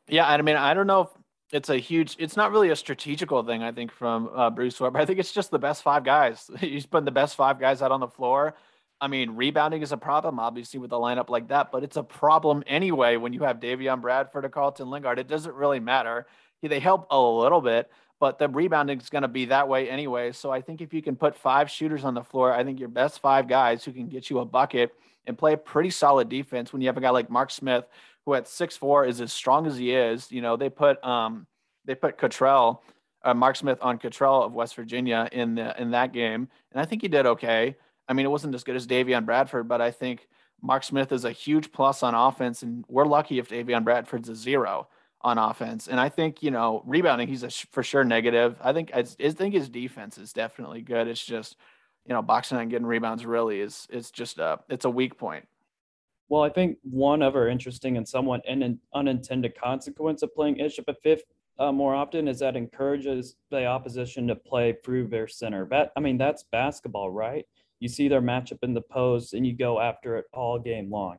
[0.07, 1.09] Yeah, I mean, I don't know if
[1.51, 2.15] it's a huge.
[2.19, 3.63] It's not really a strategical thing.
[3.63, 4.99] I think from uh, Bruce Weber.
[4.99, 6.49] I think it's just the best five guys.
[6.59, 8.55] He's putting the best five guys out on the floor.
[9.01, 12.03] I mean, rebounding is a problem, obviously, with a lineup like that, but it's a
[12.03, 15.19] problem anyway when you have Davion Bradford or Carlton Linguard.
[15.19, 16.27] It doesn't really matter.
[16.61, 20.31] They help a little bit, but the rebounding is going to be that way anyway.
[20.31, 22.89] So I think if you can put five shooters on the floor, I think your
[22.89, 24.93] best five guys who can get you a bucket
[25.25, 27.85] and play a pretty solid defense when you have a guy like Mark Smith
[28.25, 30.31] who at six four is as strong as he is.
[30.31, 31.47] You know, they put um
[31.85, 32.83] they put Cottrell,
[33.23, 36.85] uh, Mark Smith on Cottrell of West Virginia in the in that game, and I
[36.85, 37.75] think he did okay.
[38.07, 40.27] I mean, it wasn't as good as Davion Bradford, but I think
[40.61, 44.35] Mark Smith is a huge plus on offense, and we're lucky if Davion Bradford's a
[44.35, 44.87] zero
[45.21, 45.87] on offense.
[45.87, 48.57] And I think you know rebounding, he's a sh- for sure negative.
[48.61, 51.07] I think I, I think his defense is definitely good.
[51.07, 51.57] It's just
[52.05, 55.47] you know boxing and getting rebounds really is it's just a it's a weak point.
[56.29, 61.01] Well, I think one other interesting and somewhat in, unintended consequence of playing Ish at
[61.01, 61.23] fifth
[61.57, 65.67] uh, more often is that encourages the opposition to play through their center.
[65.69, 67.45] That I mean, that's basketball, right?
[67.79, 71.17] You see their matchup in the post and you go after it all game long.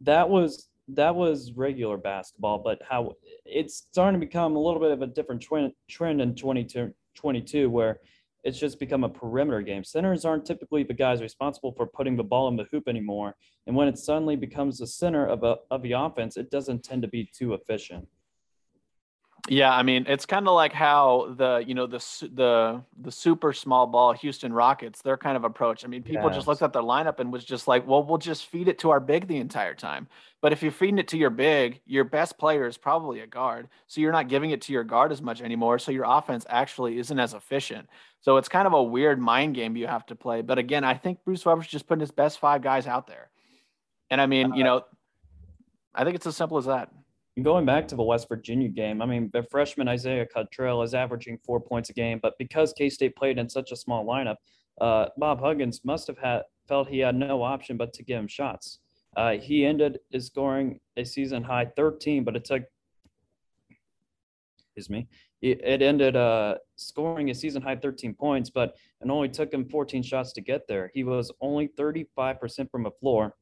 [0.00, 3.12] That was that was regular basketball, but how
[3.44, 8.00] it's starting to become a little bit of a different trend, trend in 2022 where
[8.44, 9.82] it's just become a perimeter game.
[9.82, 13.34] Centers aren't typically the guys responsible for putting the ball in the hoop anymore.
[13.66, 17.00] And when it suddenly becomes the center of, a, of the offense, it doesn't tend
[17.02, 18.06] to be too efficient.
[19.48, 21.98] Yeah, I mean, it's kind of like how the you know the
[22.32, 25.84] the the super small ball Houston Rockets their kind of approach.
[25.84, 26.36] I mean, people yes.
[26.36, 28.90] just looked at their lineup and was just like, well, we'll just feed it to
[28.90, 30.08] our big the entire time.
[30.40, 33.68] But if you're feeding it to your big, your best player is probably a guard,
[33.86, 35.78] so you're not giving it to your guard as much anymore.
[35.78, 37.86] So your offense actually isn't as efficient.
[38.22, 40.40] So it's kind of a weird mind game you have to play.
[40.40, 43.28] But again, I think Bruce Weber's just putting his best five guys out there,
[44.08, 44.84] and I mean, you uh, know,
[45.94, 46.90] I think it's as simple as that
[47.42, 51.38] going back to the West Virginia game, I mean, the freshman Isaiah Cottrell is averaging
[51.44, 54.36] four points a game, but because K State played in such a small lineup,
[54.80, 58.28] uh, Bob Huggins must have had felt he had no option but to give him
[58.28, 58.78] shots.
[59.16, 62.62] Uh, he ended his scoring a season high 13, but it took,
[64.58, 65.08] excuse me,
[65.42, 69.68] it, it ended uh, scoring a season high 13 points, but it only took him
[69.68, 70.90] 14 shots to get there.
[70.94, 73.34] He was only 35% from the floor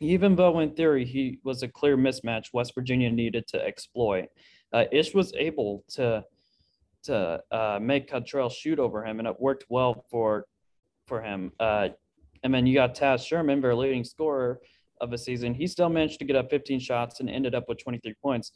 [0.00, 4.26] even though in theory he was a clear mismatch West Virginia needed to exploit.
[4.72, 6.24] Uh, Ish was able to
[7.04, 10.46] to uh, make Cottrell shoot over him, and it worked well for
[11.06, 11.52] for him.
[11.60, 11.88] Uh,
[12.42, 14.60] and then you got Taz Sherman, their leading scorer
[15.00, 15.54] of the season.
[15.54, 18.52] He still managed to get up 15 shots and ended up with 23 points.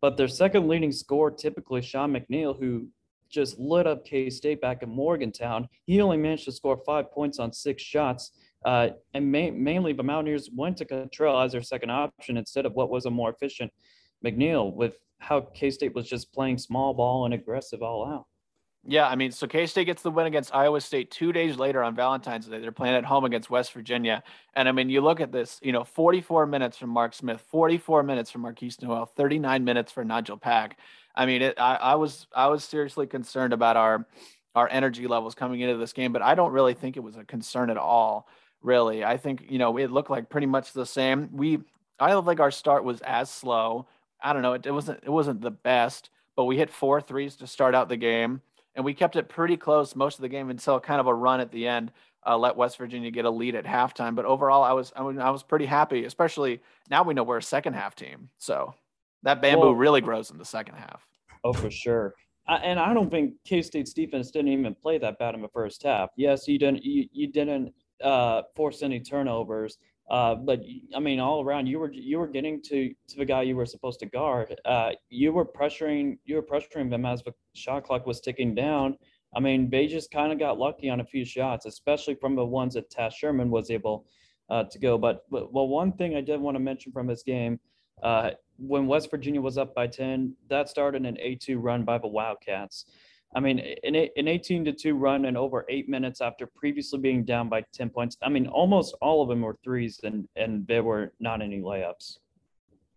[0.00, 2.88] But their second leading scorer, typically Sean McNeil, who
[3.28, 7.38] just lit up K State back in Morgantown, he only managed to score five points
[7.38, 8.32] on six shots.
[8.64, 12.74] Uh, and ma- mainly the Mountaineers went to Cottrell as their second option instead of
[12.74, 13.72] what was a more efficient
[14.24, 18.26] McNeil with how K State was just playing small ball and aggressive all out.
[18.84, 21.82] Yeah, I mean, so K State gets the win against Iowa State two days later
[21.82, 22.58] on Valentine's Day.
[22.58, 24.22] They're playing at home against West Virginia.
[24.54, 28.02] And I mean, you look at this, you know, 44 minutes from Mark Smith, 44
[28.02, 30.78] minutes from Markquis Nowell, 39 minutes for Nigel Pack.
[31.14, 34.06] I mean, it, I, I was I was seriously concerned about our
[34.54, 37.24] our energy levels coming into this game, but I don't really think it was a
[37.24, 38.28] concern at all
[38.62, 39.04] really.
[39.04, 41.28] I think, you know, it looked like pretty much the same.
[41.32, 41.60] We,
[41.98, 43.86] I don't think our start was as slow.
[44.22, 44.54] I don't know.
[44.54, 47.88] It, it wasn't, it wasn't the best, but we hit four threes to start out
[47.88, 48.40] the game
[48.78, 51.40] and we kept it pretty close most of the game until kind of a run
[51.40, 51.90] at the end.
[52.24, 55.18] Uh, let West Virginia get a lead at halftime, but overall, I was I, mean,
[55.20, 56.04] I was pretty happy.
[56.04, 58.74] Especially now we know we're a second half team, so
[59.24, 61.06] that bamboo well, really grows in the second half.
[61.42, 62.14] Oh, for sure.
[62.46, 65.48] I, and I don't think K State's defense didn't even play that bad in the
[65.48, 66.10] first half.
[66.16, 69.78] Yes, you didn't you, you didn't uh, force any turnovers.
[70.10, 70.60] Uh, but
[70.94, 73.66] I mean, all around, you were you were getting to to the guy you were
[73.66, 74.58] supposed to guard.
[74.64, 78.96] Uh, you were pressuring you were pressuring them as the shot clock was ticking down.
[79.34, 82.44] I mean, they just kind of got lucky on a few shots, especially from the
[82.44, 84.06] ones that Taz Sherman was able
[84.48, 84.96] uh, to go.
[84.96, 87.60] But, but well, one thing I did want to mention from this game,
[88.02, 92.06] uh, when West Virginia was up by ten, that started an A2 run by the
[92.06, 92.86] Wildcats.
[93.34, 97.24] I mean, an, an 18 to 2 run in over eight minutes after previously being
[97.24, 98.16] down by 10 points.
[98.22, 102.18] I mean, almost all of them were threes and, and there were not any layups.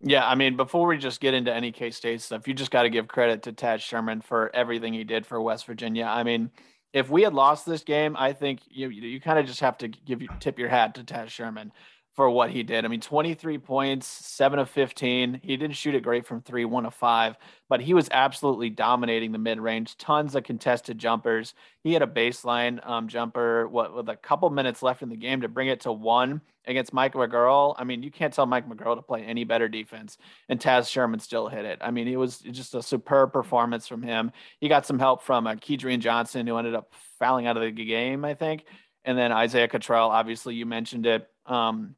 [0.03, 2.83] Yeah, I mean, before we just get into any K State stuff, you just got
[2.83, 6.05] to give credit to Taz Sherman for everything he did for West Virginia.
[6.05, 6.49] I mean,
[6.91, 9.87] if we had lost this game, I think you you kind of just have to
[9.87, 11.71] give you tip your hat to Taz Sherman
[12.13, 12.83] for what he did.
[12.83, 15.39] I mean, 23 points, seven of 15.
[15.43, 17.37] He didn't shoot it great from three, one of five,
[17.69, 19.95] but he was absolutely dominating the mid range.
[19.97, 21.53] Tons of contested jumpers.
[21.83, 25.41] He had a baseline um, jumper what, with a couple minutes left in the game
[25.41, 27.75] to bring it to one against Mike McGuirl.
[27.77, 30.17] I mean, you can't tell Mike McGuirl to play any better defense,
[30.49, 31.79] and Taz Sherman still hit it.
[31.81, 34.33] I mean, it was just a superb performance from him.
[34.59, 37.71] He got some help from uh, Kedrian Johnson, who ended up fouling out of the
[37.71, 38.65] game, I think.
[39.05, 41.27] And then Isaiah Cottrell, obviously, you mentioned it.
[41.45, 41.95] Um,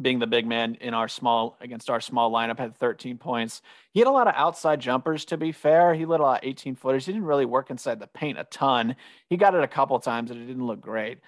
[0.00, 3.62] being the big man in our small against our small lineup had 13 points.
[3.92, 5.94] He had a lot of outside jumpers to be fair.
[5.94, 7.06] He lit a lot of 18 footers.
[7.06, 8.96] He didn't really work inside the paint a ton.
[9.28, 11.18] He got it a couple times and it didn't look great.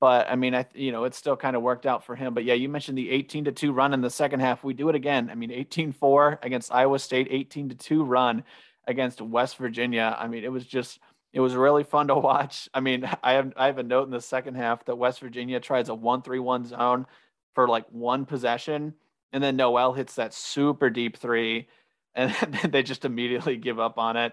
[0.00, 2.34] But I mean, I you know, it still kind of worked out for him.
[2.34, 4.62] But yeah, you mentioned the 18 to 2 run in the second half.
[4.62, 5.28] We do it again.
[5.30, 8.44] I mean, 18-4 against Iowa State, 18 to 2 run
[8.86, 10.16] against West Virginia.
[10.18, 11.00] I mean, it was just
[11.32, 12.68] it was really fun to watch.
[12.72, 15.60] I mean, I have I have a note in the second half that West Virginia
[15.60, 17.06] tries a 1-3-1 zone
[17.54, 18.94] for like one possession.
[19.32, 21.68] And then Nowell hits that super deep three,
[22.14, 22.34] and
[22.70, 24.32] they just immediately give up on it.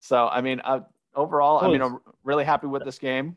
[0.00, 0.80] So, I mean, uh,
[1.14, 3.36] overall, I mean, I'm really happy with this game.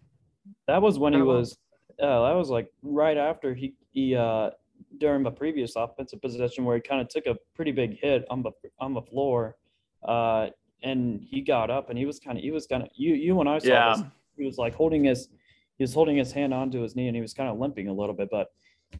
[0.67, 1.57] That was when he was,
[2.01, 4.51] uh, that was like right after he, he, uh,
[4.97, 8.43] during the previous offensive possession where he kind of took a pretty big hit on
[8.43, 9.55] the on the floor,
[10.07, 10.47] uh,
[10.83, 13.39] and he got up and he was kind of he was kind of you you
[13.39, 13.95] and I saw yeah.
[13.95, 14.05] this.
[14.37, 15.29] He was like holding his
[15.77, 17.93] he was holding his hand onto his knee and he was kind of limping a
[17.93, 18.47] little bit, but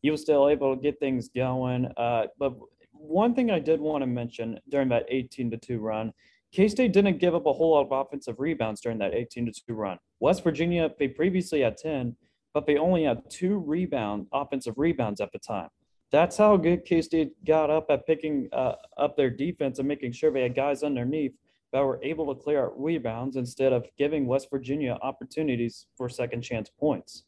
[0.02, 1.86] he was still able to get things going.
[1.98, 2.54] Uh, but
[2.92, 6.14] one thing I did want to mention during that 18 to 2 run,
[6.52, 9.64] K State didn't give up a whole lot of offensive rebounds during that 18 to
[9.68, 9.98] 2 run.
[10.20, 12.16] West Virginia, they previously had 10,
[12.54, 15.70] but they only had two rebound offensive rebounds at the time.
[16.12, 20.12] That's how good K State got up at picking uh, up their defense and making
[20.12, 21.34] sure they had guys underneath
[21.72, 26.42] that were able to clear out rebounds instead of giving West Virginia opportunities for second
[26.42, 27.24] chance points.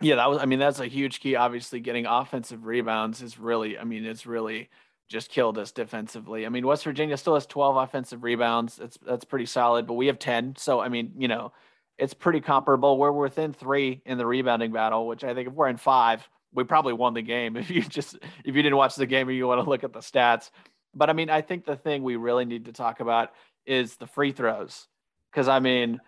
[0.00, 0.38] Yeah, that was.
[0.38, 1.36] I mean, that's a huge key.
[1.36, 3.78] Obviously, getting offensive rebounds is really.
[3.78, 4.68] I mean, it's really
[5.08, 6.44] just killed us defensively.
[6.44, 8.76] I mean, West Virginia still has 12 offensive rebounds.
[8.76, 10.56] That's that's pretty solid, but we have 10.
[10.58, 11.52] So I mean, you know,
[11.98, 12.98] it's pretty comparable.
[12.98, 16.64] We're within three in the rebounding battle, which I think if we're in five, we
[16.64, 17.56] probably won the game.
[17.56, 19.92] If you just if you didn't watch the game or you want to look at
[19.92, 20.50] the stats.
[20.94, 23.32] But I mean, I think the thing we really need to talk about
[23.66, 24.88] is the free throws.
[25.30, 26.00] Because I mean,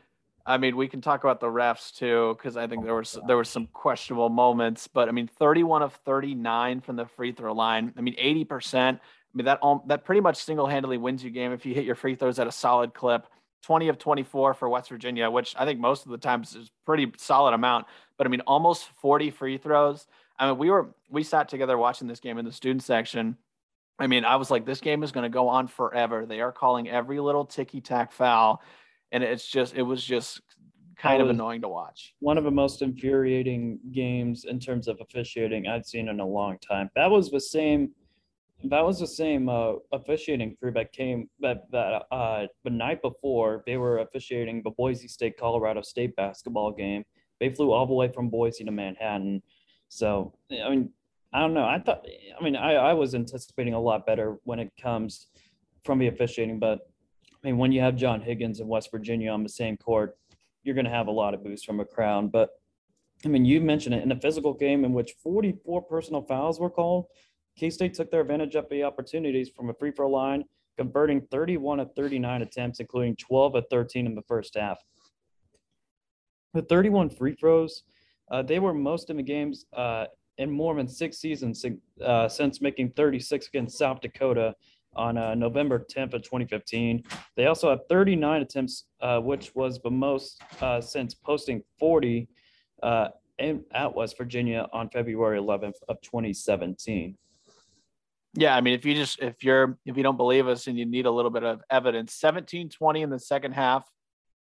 [0.49, 3.19] I mean, we can talk about the refs too, because I think oh there was
[3.27, 4.89] there were some questionable moments.
[4.89, 7.93] But I mean, 31 of 39 from the free throw line.
[7.99, 8.99] I mean, 80 percent.
[9.03, 11.95] I mean, that that pretty much single handedly wins you game if you hit your
[11.95, 13.27] free throws at a solid clip.
[13.65, 17.13] 20 of 24 for West Virginia, which I think most of the times is pretty
[17.19, 17.87] solid amount.
[18.17, 20.07] But I mean, almost 40 free throws.
[20.39, 23.37] I mean, we were we sat together watching this game in the student section.
[23.99, 26.25] I mean, I was like, this game is going to go on forever.
[26.25, 28.63] They are calling every little ticky tack foul
[29.13, 30.41] and it's just it was just
[30.99, 32.15] kind of annoying to watch.
[32.21, 36.59] One of the most infuriating games in terms of officiating I'd seen in a long
[36.59, 36.91] time.
[36.97, 37.93] That was the same.
[38.65, 43.63] That was the same uh, officiating crew that came that that uh, the night before
[43.67, 47.05] they were officiating the Boise State Colorado State basketball game.
[47.41, 49.43] They flew all the way from Boise to Manhattan.
[49.89, 50.91] So I mean,
[51.33, 51.65] I don't know.
[51.65, 52.05] I thought
[52.39, 55.29] I mean I, I was anticipating a lot better when it comes
[55.85, 56.88] from the officiating, but
[57.43, 60.17] I mean, when you have John Higgins and West Virginia on the same court,
[60.63, 62.33] you're going to have a lot of boost from a crowd.
[62.33, 62.51] But
[63.25, 66.71] I mean, you mentioned it in a physical game in which 44 personal fouls were
[66.71, 67.07] called.
[67.57, 70.45] K State took their advantage of the opportunities from a free throw line,
[70.77, 74.79] converting 31 of 39 attempts, including 12 of 13 in the first half.
[76.55, 77.83] The 31 free throws,
[78.31, 80.07] uh, they were most in the games uh,
[80.39, 81.65] in more than six seasons
[82.05, 84.55] uh, since making 36 against South Dakota
[84.95, 87.05] on uh, November 10th of 2015.
[87.37, 92.29] They also had 39 attempts, uh, which was the most uh, since posting 40
[92.83, 97.17] uh, in, at West Virginia on February 11th of 2017.
[98.35, 100.85] Yeah, I mean, if you just if you're if you don't believe us and you
[100.85, 103.89] need a little bit of evidence, 17-20 in the second half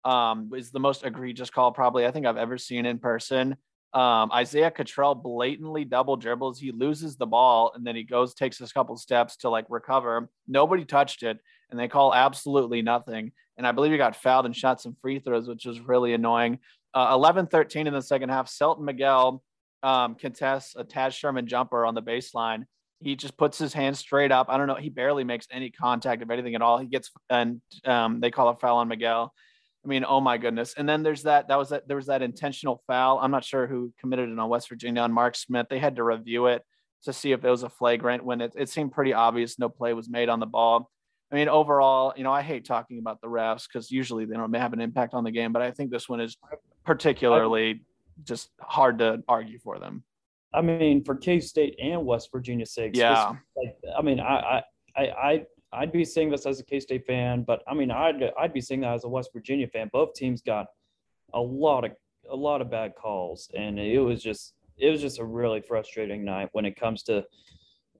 [0.04, 3.56] um, is the most egregious call probably I think I've ever seen in person.
[3.94, 6.60] Um, Isaiah Cottrell blatantly double dribbles.
[6.60, 10.28] He loses the ball and then he goes, takes a couple steps to like recover.
[10.46, 11.38] Nobody touched it
[11.70, 13.32] and they call absolutely nothing.
[13.56, 16.58] And I believe he got fouled and shot some free throws, which was really annoying.
[16.94, 18.48] Uh, 11 13 in the second half.
[18.48, 19.42] Selton Miguel
[19.82, 22.64] um, contests a Taz Sherman jumper on the baseline.
[23.00, 24.48] He just puts his hand straight up.
[24.48, 24.74] I don't know.
[24.74, 26.78] He barely makes any contact of anything at all.
[26.78, 29.32] He gets and um, they call a foul on Miguel.
[29.88, 30.74] I mean, oh my goodness.
[30.76, 31.48] And then there's that.
[31.48, 31.88] That was that.
[31.88, 33.18] There was that intentional foul.
[33.22, 35.68] I'm not sure who committed it on West Virginia on Mark Smith.
[35.70, 36.62] They had to review it
[37.04, 39.94] to see if it was a flagrant when it, it seemed pretty obvious no play
[39.94, 40.90] was made on the ball.
[41.32, 44.54] I mean, overall, you know, I hate talking about the refs because usually they don't
[44.54, 46.36] have an impact on the game, but I think this one is
[46.84, 47.86] particularly
[48.24, 50.04] just hard to argue for them.
[50.52, 53.36] I mean, for K State and West Virginia sake, yeah.
[53.56, 54.62] Like, I mean, I,
[54.94, 58.22] I, I, I'd be seeing this as a K State fan, but I mean, I'd,
[58.38, 59.90] I'd be seeing that as a West Virginia fan.
[59.92, 60.66] Both teams got
[61.34, 61.92] a lot of,
[62.30, 66.24] a lot of bad calls, and it was just, it was just a really frustrating
[66.24, 67.24] night when it comes to,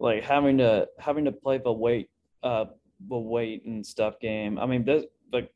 [0.01, 2.09] like having to having to play the weight,
[2.43, 2.67] uh,
[3.09, 4.59] the weight and stuff game.
[4.59, 5.51] I mean, this, but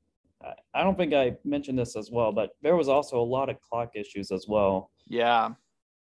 [0.75, 3.61] I don't think I mentioned this as well, but there was also a lot of
[3.61, 4.91] clock issues as well.
[5.07, 5.51] Yeah.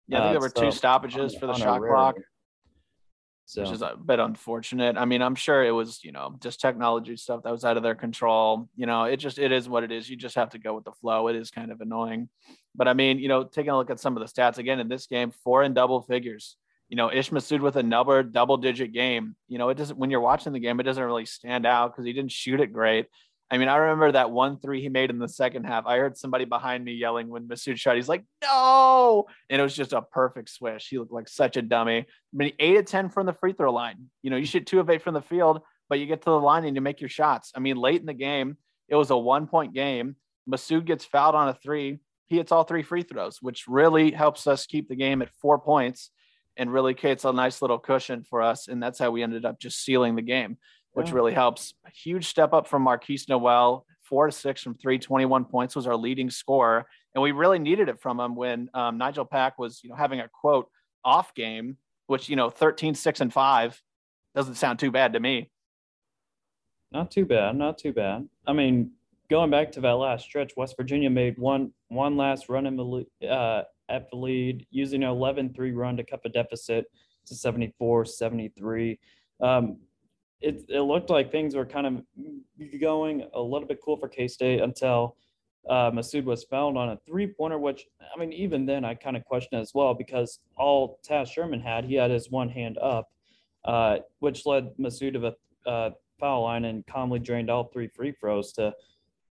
[0.07, 2.17] Yeah, I think uh, there were so two stoppages on, for the shot clock,
[3.49, 3.63] so.
[3.63, 4.99] which is a bit unfortunate.
[4.99, 7.83] I mean, I'm sure it was, you know, just technology stuff that was out of
[7.83, 8.69] their control.
[8.77, 10.09] You know, it just it is what it is.
[10.09, 11.29] You just have to go with the flow.
[11.29, 12.29] It is kind of annoying.
[12.75, 14.89] But I mean, you know, taking a look at some of the stats again in
[14.89, 16.57] this game, four in double figures
[16.89, 19.37] you know, Ish Massoud with another double digit game.
[19.47, 22.07] You know, it doesn't, when you're watching the game, it doesn't really stand out because
[22.07, 23.07] he didn't shoot it great.
[23.51, 25.87] I mean, I remember that one three he made in the second half.
[25.87, 27.97] I heard somebody behind me yelling when Massoud shot.
[27.97, 29.27] He's like, no.
[29.49, 30.89] And it was just a perfect swish.
[30.89, 31.99] He looked like such a dummy.
[31.99, 34.11] I mean, eight of 10 from the free throw line.
[34.23, 36.41] You know, you shoot two of eight from the field, but you get to the
[36.41, 37.53] line and you make your shots.
[37.55, 38.59] I mean, late in the game,
[38.89, 40.17] it was a one point game.
[40.49, 41.99] Massoud gets fouled on a three.
[42.27, 45.59] He hits all three free throws, which really helps us keep the game at four
[45.59, 46.11] points
[46.59, 48.69] and really creates a nice little cushion for us.
[48.69, 50.59] And that's how we ended up just sealing the game,
[50.99, 51.15] which yeah.
[51.15, 51.75] really helps.
[51.87, 55.87] A huge step up from Markquis Nowell, four to six from three, 21 points was
[55.87, 56.87] our leading scorer.
[57.15, 60.19] And we really needed it from him when um, Nigel Pack was, you know, having
[60.19, 60.69] a quote
[61.05, 61.77] off game,
[62.09, 63.81] which, you know, 13, six and five
[64.35, 65.53] doesn't sound too bad to me.
[66.91, 67.55] Not too bad.
[67.55, 68.29] Not too bad.
[68.45, 68.91] I mean,
[69.31, 73.29] going back to that last stretch, West Virginia made one, one last run in the,
[73.29, 76.87] uh, at the lead, using an 11 3 run to cut the deficit
[77.27, 78.99] to 74 73.
[79.41, 79.77] Um,
[80.40, 84.29] it, it looked like things were kind of going a little bit cool for K
[84.29, 85.16] State until
[85.68, 89.16] uh, Massoud was fouled on a three pointer, which I mean, even then I kind
[89.16, 93.09] of question as well because all Taz Sherman had, he had his one hand up,
[93.64, 98.12] uh, which led Massoud to the uh, foul line and calmly drained all three free
[98.12, 98.72] throws to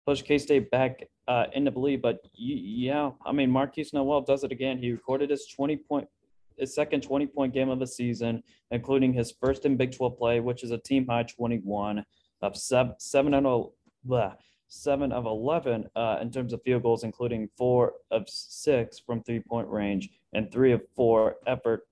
[0.06, 2.02] push K State back uh, into the lead.
[2.02, 4.78] But yeah, I mean, Markquis Nowell does it again.
[4.78, 6.08] He recorded his 20 point,
[6.58, 10.40] his second 20 point game of the season, including his first in Big 12 play,
[10.40, 12.04] which is a team high 21
[12.42, 18.28] of seven, seven and of 11 uh, in terms of field goals, including four of
[18.28, 21.88] six from three point range and three of four effort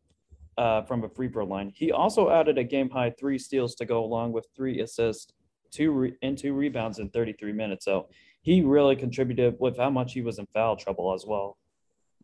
[0.58, 1.72] uh, from a free throw line.
[1.76, 5.34] He also added a game high three steals to go along with three assists
[5.72, 7.86] two re- and two rebounds in 33 minutes.
[7.86, 8.08] So
[8.42, 11.58] he really contributed with how much he was in foul trouble as well.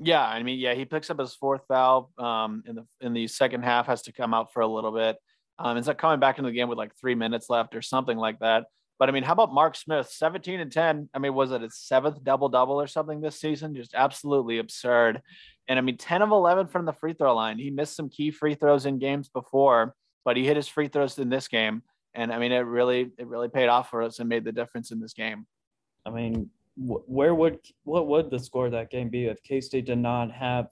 [0.03, 3.27] Yeah, I mean, yeah, he picks up his fourth foul um, in the in the
[3.27, 5.17] second half, has to come out for a little bit.
[5.59, 8.17] Um, ends up coming back into the game with like three minutes left or something
[8.17, 8.65] like that.
[8.97, 11.09] But I mean, how about Mark Smith, 17 and 10?
[11.13, 13.75] I mean, was it his seventh double double or something this season?
[13.75, 15.21] Just absolutely absurd.
[15.67, 17.59] And I mean, 10 of 11 from the free throw line.
[17.59, 21.17] He missed some key free throws in games before, but he hit his free throws
[21.17, 21.83] in this game
[22.13, 24.91] and I mean, it really it really paid off for us and made the difference
[24.91, 25.45] in this game.
[26.05, 29.85] I mean, where would what would the score of that game be if K State
[29.85, 30.69] did not have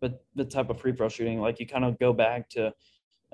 [0.00, 1.40] the the type of free throw shooting?
[1.40, 2.72] Like you kind of go back to.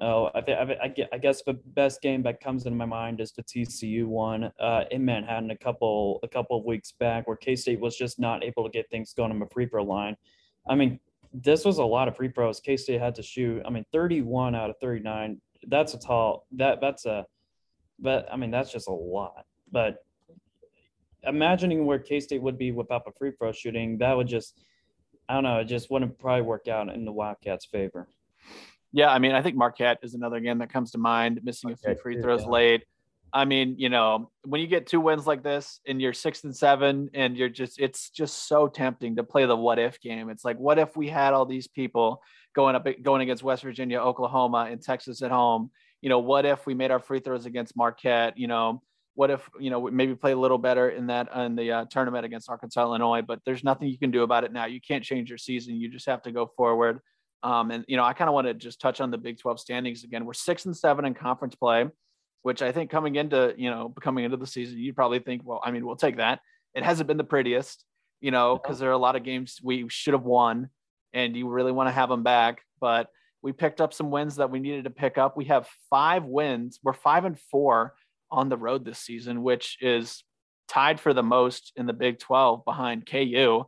[0.01, 3.42] Oh, I, I, I guess the best game that comes into my mind is the
[3.42, 7.79] TCU one uh, in Manhattan a couple a couple of weeks back, where K State
[7.79, 10.16] was just not able to get things going on the free throw line.
[10.68, 10.98] I mean,
[11.33, 13.62] this was a lot of free throws K State had to shoot.
[13.66, 15.40] I mean, 31 out of 39.
[15.68, 17.27] That's a tall that that's a
[17.98, 19.44] but I mean, that's just a lot.
[19.70, 20.05] But
[21.25, 24.61] imagining where K State would be without the free throw shooting, that would just,
[25.29, 28.09] I don't know, it just wouldn't probably work out in the Wildcats' favor.
[28.93, 31.77] Yeah, I mean, I think Marquette is another game that comes to mind, missing a
[31.77, 32.49] few free throws yeah.
[32.49, 32.85] late.
[33.33, 36.55] I mean, you know, when you get two wins like this and you're six and
[36.55, 40.29] seven, and you're just, it's just so tempting to play the what if game.
[40.29, 42.21] It's like, what if we had all these people
[42.55, 45.71] going up, going against West Virginia, Oklahoma, and Texas at home,
[46.03, 48.37] you know, what if we made our free throws against Marquette?
[48.37, 48.83] You know,
[49.15, 52.25] what if you know maybe play a little better in that in the uh, tournament
[52.25, 53.23] against Arkansas, Illinois?
[53.23, 54.67] But there's nothing you can do about it now.
[54.67, 55.77] You can't change your season.
[55.77, 57.00] You just have to go forward.
[57.42, 59.60] Um, and you know, I kind of want to just touch on the Big 12
[59.60, 60.25] standings again.
[60.25, 61.87] We're six and seven in conference play,
[62.42, 65.60] which I think coming into you know coming into the season, you probably think, well,
[65.63, 66.40] I mean, we'll take that.
[66.75, 67.85] It hasn't been the prettiest,
[68.21, 70.71] you know, because there are a lot of games we should have won,
[71.13, 72.63] and you really want to have them back.
[72.81, 73.08] But
[73.42, 75.37] We picked up some wins that we needed to pick up.
[75.37, 76.79] We have five wins.
[76.83, 77.94] We're five and four
[78.33, 80.25] on the road this season, which is
[80.69, 83.65] tied for the most in the Big 12 behind KU.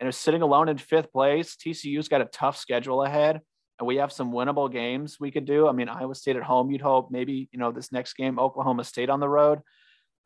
[0.00, 1.56] And is sitting alone in fifth place.
[1.56, 3.40] TCU's got a tough schedule ahead,
[3.78, 5.66] and we have some winnable games we could do.
[5.66, 8.84] I mean, Iowa State at home, you'd hope maybe, you know, this next game, Oklahoma
[8.84, 9.58] State on the road.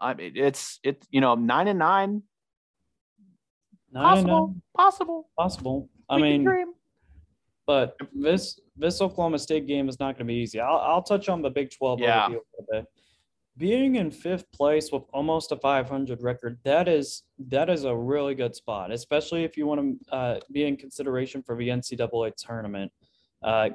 [0.01, 2.22] Um, I mean, it's, it, you know, nine and nine.
[3.93, 5.30] Nine possible, and nine, possible.
[5.39, 5.89] possible.
[6.11, 6.74] I We mean,
[7.66, 10.61] but this this Oklahoma State game is not going to be easy.
[10.61, 12.26] I'll I'll touch on the Big Twelve Yeah.
[12.26, 12.87] a little bit.
[13.59, 18.34] Being in fifth place with almost a 500 record, that is that is a really
[18.34, 22.90] good spot, especially if you want to uh, be in consideration for the NCAA tournament.
[23.42, 23.70] Uh,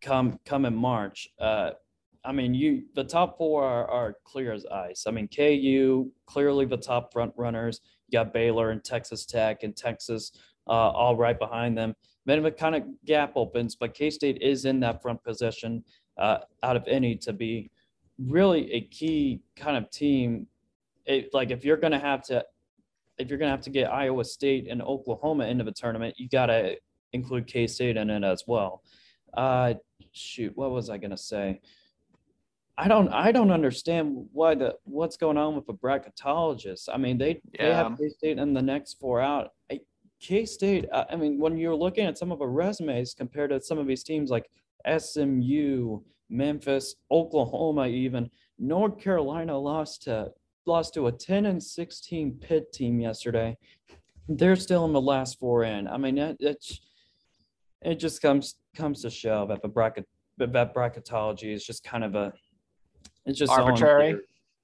[0.00, 1.28] come come in March.
[1.38, 1.72] Uh,
[2.24, 5.04] I mean, you the top four are, are clear as ice.
[5.06, 7.80] I mean, KU clearly the top front runners.
[8.08, 10.32] You got Baylor and Texas Tech and Texas
[10.66, 11.94] uh, all right behind them.
[12.26, 15.84] Then the kind of gap opens, but K State is in that front position
[16.18, 17.70] uh, out of any to be
[18.28, 20.46] really a key kind of team.
[21.06, 22.44] It, like if you're going to have to,
[23.18, 26.28] if you're going to have to get Iowa State and Oklahoma into the tournament, you
[26.28, 26.76] got to
[27.12, 28.82] include K State in it as well.
[29.36, 29.74] Uh,
[30.12, 31.60] shoot, what was I going to say?
[32.78, 36.88] I don't I don't understand why the what's going on with the bracketologists.
[36.90, 37.96] I mean, they they have Yeah.
[37.96, 39.50] K State in the next four out.
[40.18, 40.86] K State.
[40.92, 43.86] uh, I mean, when you're looking at some of the resumes compared to some of
[43.86, 44.50] these teams like
[44.98, 46.00] SMU,
[46.30, 50.32] Memphis, Oklahoma, even North Carolina lost to
[50.66, 53.56] lost to a 10 and 16 Pitt team yesterday.
[54.28, 55.88] They're still in the last four in.
[55.88, 56.80] I mean, it, it's
[57.82, 60.06] it just comes comes to show that the bracket
[60.38, 62.32] that bracketology is just kind of a
[63.26, 64.16] it's just so Arbitrary?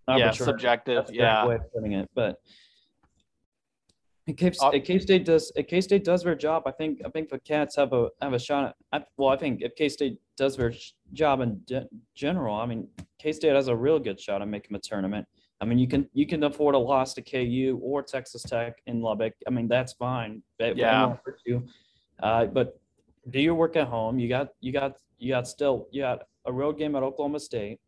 [0.09, 0.97] Yeah, subjective.
[1.07, 1.47] That's Yeah.
[1.47, 2.09] way of putting it.
[2.15, 2.37] But
[4.35, 6.65] K Uh, State does K State does their job.
[6.67, 8.75] I think I think the Cats have a have a shot.
[8.93, 10.73] At, I, well, I think if K State does their
[11.13, 12.89] job in ge- general, I mean
[13.21, 15.27] K State has a real good shot at making a tournament.
[15.61, 19.01] I mean you can you can afford a loss to KU or Texas Tech in
[19.01, 19.35] Lubbock.
[19.47, 20.43] I mean that's fine.
[20.59, 21.15] That Yeah.
[21.45, 21.65] you.
[22.21, 22.81] Uh, but
[23.31, 24.19] do your work at home.
[24.19, 27.79] You got you got you got still you got a road game at Oklahoma State,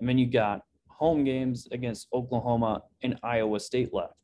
[0.00, 4.21] and then you got home games against Oklahoma and Iowa State left.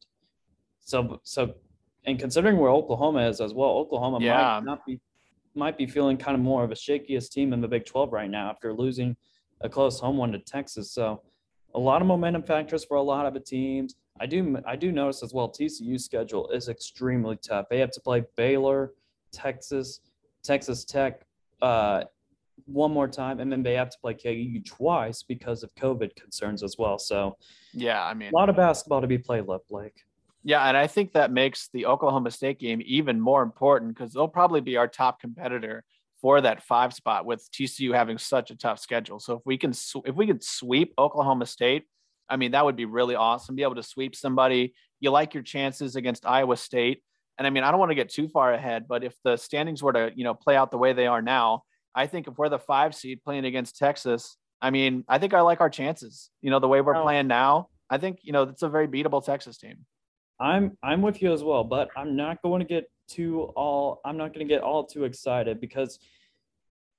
[0.88, 1.52] So so,
[2.06, 4.58] and considering where Oklahoma is as well, Oklahoma Yeah.
[4.60, 4.98] might not be
[5.54, 8.30] might be feeling kind of more of a shakiest team in the Big 12 right
[8.30, 9.14] now after losing
[9.60, 10.92] a close home one to Texas.
[10.92, 11.20] So
[11.74, 13.96] a lot of momentum factors for a lot of the teams.
[14.20, 17.66] I do I do notice as well TCU's schedule is extremely tough.
[17.68, 18.94] They have to play Baylor,
[19.30, 20.00] Texas,
[20.42, 21.20] Texas Tech
[21.60, 22.04] uh,
[22.64, 26.62] one more time, and then they have to play KU twice because of COVID concerns
[26.62, 26.98] as well.
[26.98, 27.36] So
[27.74, 28.02] Yeah.
[28.02, 30.04] I mean, a lot of basketball to be played left, Blake.
[30.48, 34.28] Yeah, and I think that makes the Oklahoma State game even more important because they'll
[34.28, 35.84] probably be our top competitor
[36.22, 39.20] for that five spot with TCU having such a tough schedule.
[39.20, 41.84] So if we can sw- if we could sweep Oklahoma State,
[42.30, 43.56] I mean that would be really awesome.
[43.56, 44.72] Be able to sweep somebody.
[45.00, 47.02] You like your chances against Iowa State,
[47.36, 49.82] and I mean I don't want to get too far ahead, but if the standings
[49.82, 52.48] were to you know play out the way they are now, I think if we're
[52.48, 56.30] the five seed playing against Texas, I mean I think I like our chances.
[56.40, 58.88] You know the way we're Well- playing now, I think you know it's a very
[58.88, 59.84] beatable Texas team.
[60.40, 64.16] I'm I'm with you as well, but I'm not going to get too all I'm
[64.16, 65.98] not going to get all too excited because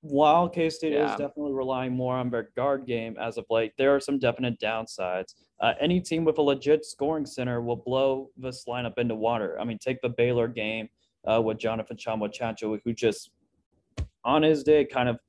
[0.01, 3.93] while K State is definitely relying more on their guard game as of late, there
[3.93, 5.35] are some definite downsides.
[5.59, 9.59] Uh, any team with a legit scoring center will blow this lineup into water.
[9.59, 10.87] I mean, take the Baylor game
[11.25, 13.31] uh, with Jonathan Tchamwa Tchatchoua, who just
[14.23, 15.19] on his day kind of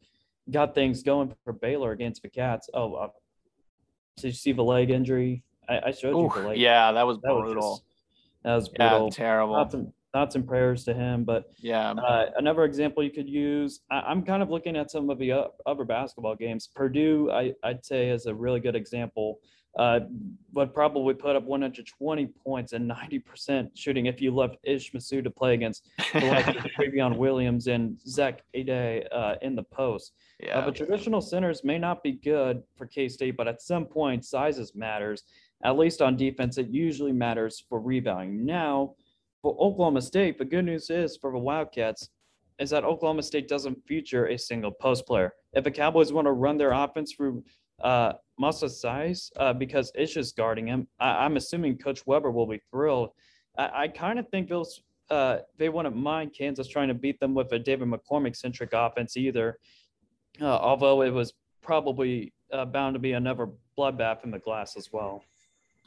[0.52, 2.70] got things going for Baylor against the Cats.
[2.72, 3.08] Oh, uh,
[4.18, 5.42] did you see the leg injury?
[5.68, 6.58] I, I showed Oof, you the leg.
[6.58, 7.76] yeah, that was that was brutal.
[7.76, 7.89] just-
[8.44, 9.10] that was yeah, brutal.
[9.10, 9.54] terrible.
[9.54, 11.24] Thoughts and, thoughts and prayers to him.
[11.24, 15.10] But yeah, uh, another example you could use, I, I'm kind of looking at some
[15.10, 16.68] of the other basketball games.
[16.74, 19.40] Purdue, I, I'd say, is a really good example.
[19.78, 20.00] Uh,
[20.52, 25.30] would probably put up 120 points and 90% shooting if you left Ish Massoud to
[25.30, 30.12] play against the likes Trevion Williams and Zach Edey uh, in the post.
[30.42, 33.84] Uh, yeah, but traditional centers may not be good for K State, but at some
[33.84, 35.22] point, sizes matters.
[35.62, 38.44] At least on defense, it usually matters for rebounding.
[38.44, 38.94] Now,
[39.42, 42.10] for Oklahoma State, the good news is for the Wildcats
[42.58, 45.32] is that Oklahoma State doesn't feature a single post player.
[45.54, 47.42] If the Cowboys want to run their offense through
[47.82, 52.46] uh, Moussa Cisse uh, because Ish is guarding him, I, I'm assuming Coach Weber will
[52.46, 53.10] be thrilled.
[53.56, 57.34] I, I kind of think those uh, they wouldn't mind Kansas trying to beat them
[57.34, 59.58] with a David McCormack centric offense either
[60.40, 63.48] uh, although it was probably uh, bound to be another
[63.78, 65.22] bloodbath in the glass as well.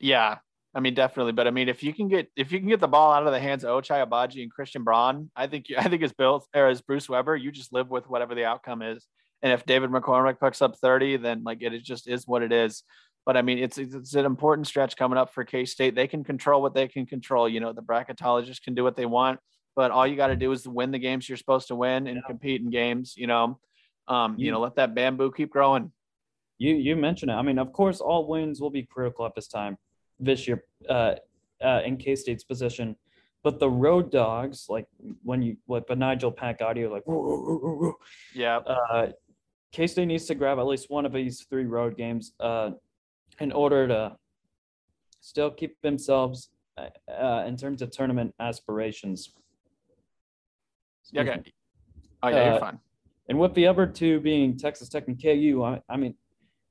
[0.03, 0.37] Yeah.
[0.75, 1.33] I mean, definitely.
[1.33, 3.31] But I mean, if you can get if you can get the ball out of
[3.31, 6.67] the hands of Ochai Agbaji and Christian Braun, I think I think as Bill or
[6.67, 9.07] as Bruce Weber, you just live with whatever the outcome is.
[9.41, 12.51] And if David McCormack picks up 30, then like it, it just is what it
[12.51, 12.83] is.
[13.25, 15.95] But I mean, it's it's an important stretch coming up for K State.
[15.95, 17.47] They can control what they can control.
[17.47, 19.39] You know, the bracketologists can do what they want,
[19.75, 22.17] but all you got to do is win the games you're supposed to win and
[22.17, 22.27] yeah.
[22.27, 23.13] compete in games.
[23.15, 23.59] You know,
[24.07, 25.91] um, you, you know, let that bamboo keep growing.
[26.57, 27.35] You you mentioned it.
[27.35, 29.77] I mean, of course, all wins will be critical at this time
[30.23, 31.15] this year uh,
[31.63, 32.95] uh, in K State's position.
[33.43, 34.87] But the road dogs, like
[35.23, 37.03] when you like, but Nigel Pack audio, like
[38.33, 39.07] yeah, uh,
[39.73, 42.71] K State needs to grab at least one of these three road games uh,
[43.39, 44.15] in order to
[45.19, 49.33] still keep themselves uh, uh in terms of tournament aspirations.
[51.01, 51.39] Excuse okay.
[51.39, 51.53] Me.
[52.23, 52.79] Oh yeah, you're uh, fine.
[53.27, 56.15] And with the other two being Texas Tech and KU, I, I mean,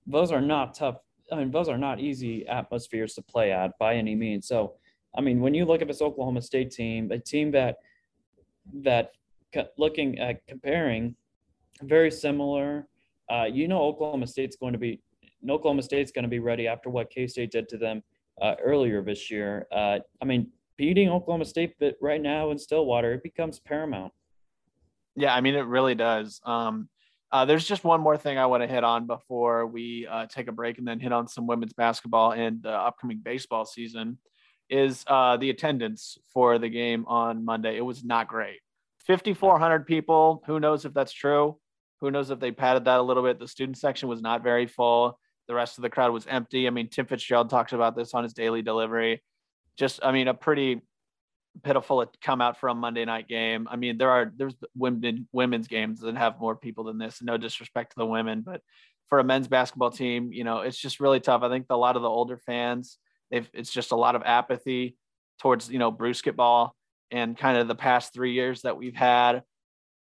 [0.06, 0.96] those are not tough.
[1.32, 4.46] I mean, those are not easy atmospheres to play at by any means.
[4.46, 4.74] So,
[5.16, 7.78] I mean, when you look at this Oklahoma State team, a team that
[8.82, 9.12] that
[9.76, 11.16] looking at comparing,
[11.82, 12.86] very similar
[13.32, 15.00] uh, you know Oklahoma State's going to be
[15.48, 18.02] Oklahoma State's going to be ready after what K State did to them
[18.40, 19.66] uh, earlier this year.
[19.72, 24.12] Uh, I mean, beating Oklahoma State but right now in Stillwater it becomes paramount.
[25.16, 26.40] Yeah, I mean it really does.
[26.44, 26.88] Um,
[27.32, 30.48] uh, there's just one more thing I want to hit on before we uh, take
[30.48, 34.18] a break and then hit on some women's basketball and the upcoming baseball season.
[34.68, 37.76] Is uh, the attendance for the game on Monday?
[37.76, 38.60] It was not great.
[39.06, 40.42] 5,400 people.
[40.46, 41.58] Who knows if that's true?
[42.00, 43.38] Who knows if they padded that a little bit?
[43.38, 45.18] The student section was not very full.
[45.48, 46.66] The rest of the crowd was empty.
[46.66, 49.22] I mean, Tim Fitzgerald talks about this on his daily delivery.
[49.76, 50.82] Just, I mean, a pretty
[51.62, 53.68] pitiful to come out for a Monday night game.
[53.70, 57.22] I mean, there are there's women women's games that have more people than this.
[57.22, 58.60] No disrespect to the women, but
[59.08, 61.42] for a men's basketball team, you know, it's just really tough.
[61.42, 62.98] I think a lot of the older fans,
[63.30, 64.96] they've it's just a lot of apathy
[65.40, 66.70] towards you know Brusketball
[67.10, 69.42] and kind of the past three years that we've had.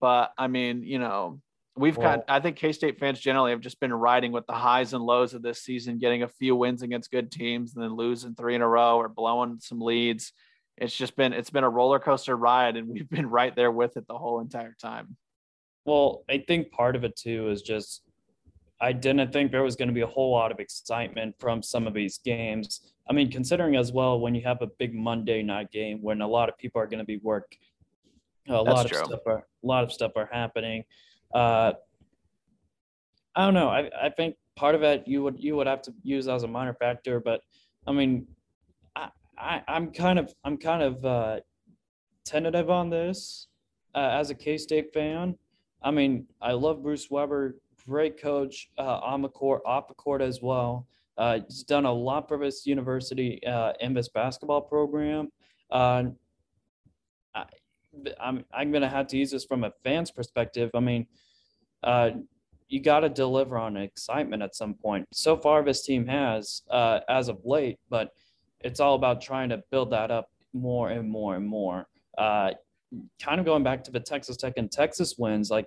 [0.00, 1.40] But I mean, you know,
[1.76, 4.52] We've well, got, I think K State fans generally have just been riding with the
[4.52, 7.96] highs and lows of this season, getting a few wins against good teams and then
[7.96, 10.32] losing three in a row or blowing some leads.
[10.76, 13.96] It's just been, it's been a roller coaster ride, and we've been right there with
[13.96, 15.16] it the whole entire time.
[15.84, 18.02] Well, I think part of it too is just,
[18.80, 21.86] I didn't think there was going to be a whole lot of excitement from some
[21.86, 22.92] of these games.
[23.08, 26.26] I mean, considering as well when you have a big Monday night game when a
[26.26, 27.54] lot of people are going to be work,
[28.48, 29.00] a That's lot true.
[29.00, 30.84] of stuff are, a lot of stuff are happening
[31.34, 31.72] uh,
[33.34, 33.68] I don't know.
[33.68, 36.48] I, I think part of it you would you would have to use as a
[36.48, 37.40] minor factor, but
[37.86, 38.26] I mean,
[39.38, 41.40] I, I'm kind of I'm kind of uh,
[42.24, 43.48] tentative on this
[43.94, 45.36] uh, as a K State fan.
[45.82, 47.56] I mean, I love Bruce Weber,
[47.86, 50.86] great coach uh, on the court, off the court as well.
[51.16, 55.28] Uh, he's done a lot for this university uh, in this basketball program.
[55.70, 56.04] Uh,
[57.34, 57.44] I,
[58.20, 60.70] I'm I'm gonna have to use this from a fan's perspective.
[60.74, 61.06] I mean,
[61.82, 62.10] uh,
[62.68, 65.06] you got to deliver on excitement at some point.
[65.12, 68.10] So far, this team has uh, as of late, but
[68.60, 71.86] it's all about trying to build that up more and more and more.
[72.16, 72.52] Uh,
[73.20, 75.66] kind of going back to the Texas Tech and Texas wins, like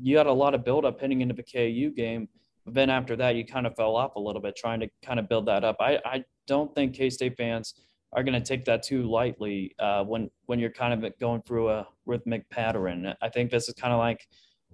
[0.00, 2.28] you had a lot of build up heading into the KU game.
[2.64, 5.18] But then after that, you kind of fell off a little bit, trying to kind
[5.18, 5.76] of build that up.
[5.80, 7.74] I, I don't think K State fans
[8.12, 11.70] are going to take that too lightly uh, when when you're kind of going through
[11.70, 13.14] a rhythmic pattern.
[13.20, 14.26] I think this is kind of like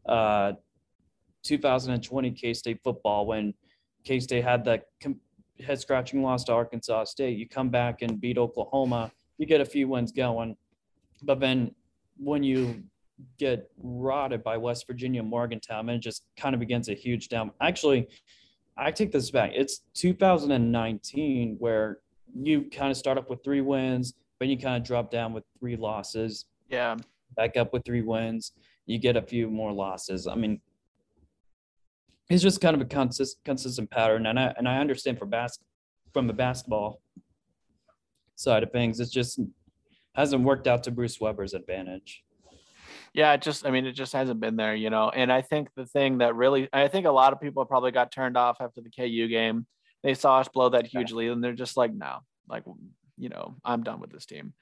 [0.07, 0.53] uh,
[1.45, 3.55] 2020 K State football when
[4.05, 4.85] K State had that
[5.63, 7.39] head scratching loss to Arkansas State.
[7.39, 10.57] You come back and beat Oklahoma, you get a few wins going,
[11.23, 11.75] but then
[12.17, 12.83] when you
[13.39, 17.51] get rotted by West Virginia Morgantown, and it just kind of begins a huge down.
[17.61, 18.09] Actually,
[18.77, 19.53] I take this back.
[19.55, 21.99] It's 2019 where
[22.35, 25.45] you kind of start up with three wins, but you kind of drop down with
[25.61, 26.47] three losses.
[26.69, 26.97] Yeah.
[27.37, 28.53] Back up with three wins.
[28.87, 30.27] You get a few more losses.
[30.27, 30.61] I mean,
[32.31, 34.27] it's just kind of a consist, consistent pattern.
[34.27, 35.59] And I and I understand for bas-
[36.13, 37.01] from the basketball
[38.35, 39.41] side of things, it just
[40.15, 42.23] hasn't worked out to Bruce Weber's advantage.
[43.13, 45.11] Yeah, it just I mean it just hasn't been there, you know.
[45.11, 48.11] And I think the thing that really I think a lot of people probably got
[48.11, 49.67] turned off after the KU game
[50.05, 52.63] they saw us blow that hugely and they're just like, no, like,
[53.17, 54.53] you know, I'm done with this team.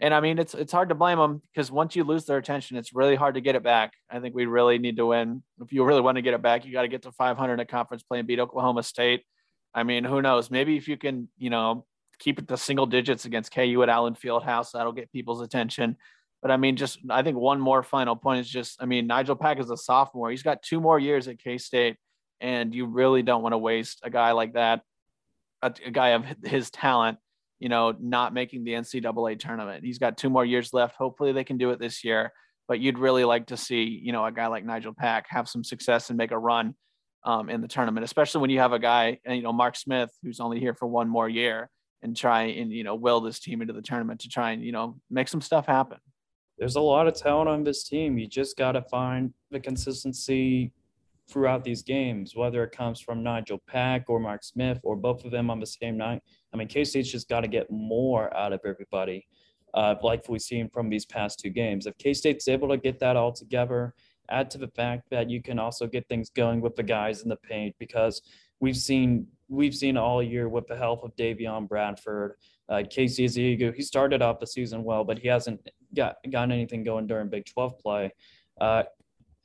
[0.00, 2.76] And I mean, it's it's hard to blame them because once you lose their attention,
[2.76, 3.92] it's really hard to get it back.
[4.10, 5.42] I think we really need to win.
[5.60, 7.60] If you really want to get it back, you got to get to 500 in
[7.60, 9.24] a conference play and beat Oklahoma State.
[9.74, 10.50] I mean, who knows?
[10.50, 11.84] Maybe if you can, you know,
[12.18, 15.96] keep it to single digits against KU at Allen Fieldhouse, that'll get people's attention.
[16.40, 19.36] But I mean, just I think one more final point is just, I mean, Nigel
[19.36, 20.30] Pack is a sophomore.
[20.30, 21.96] He's got two more years at K State,
[22.40, 24.80] and you really don't want to waste a guy like that
[25.62, 27.18] a, a guy of his talent,
[27.60, 29.84] you know, not making the NCAA tournament.
[29.84, 30.96] He's got two more years left.
[30.96, 32.32] Hopefully they can do it this year.
[32.66, 35.62] But you'd really like to see, you know, a guy like Nigel Pack have some
[35.62, 36.74] success and make a run
[37.24, 40.40] um, in the tournament, especially when you have a guy, you know, Mark Smith, who's
[40.40, 41.68] only here for one more year
[42.02, 44.72] and try and, you know, will this team into the tournament to try and, you
[44.72, 45.98] know, make some stuff happen.
[46.58, 48.16] There's a lot of talent on this team.
[48.16, 50.72] You just got to find the consistency
[51.30, 55.30] throughout these games, whether it comes from Nigel Pack or Mark Smith or both of
[55.30, 56.22] them on the same night.
[56.52, 59.26] I mean, K State's just got to get more out of everybody,
[59.74, 61.86] uh, like we've seen from these past two games.
[61.86, 63.94] If K State's able to get that all together,
[64.30, 67.28] add to the fact that you can also get things going with the guys in
[67.28, 68.22] the paint because
[68.60, 72.36] we've seen we've seen all year with the help of Davion Bradford,
[72.68, 73.74] uh, Kaosi Ezeagu.
[73.74, 77.46] He started off the season well, but he hasn't got gotten anything going during Big
[77.46, 78.12] 12 play.
[78.60, 78.84] Uh,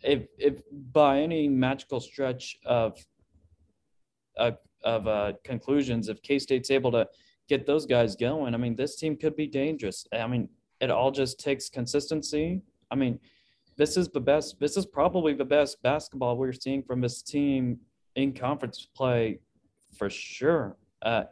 [0.06, 2.98] if if by any magical stretch of
[4.38, 4.52] uh,
[4.84, 7.08] of uh, conclusions, if K State's able to
[7.50, 10.08] get those guys going, I mean, this team could be dangerous.
[10.14, 10.50] I mean,
[10.80, 12.62] it all just takes consistency.
[12.92, 13.20] I mean,
[13.78, 14.60] this is the best.
[14.60, 17.80] This is probably the best basketball we're seeing from this team
[18.16, 19.40] in conference play,
[19.98, 20.78] for sure.
[21.02, 21.24] Uh,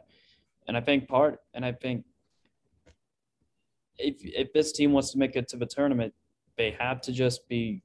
[0.66, 2.04] and I think part, and I think
[3.98, 6.12] if if this team wants to make it to the tournament,
[6.56, 7.82] they have to just be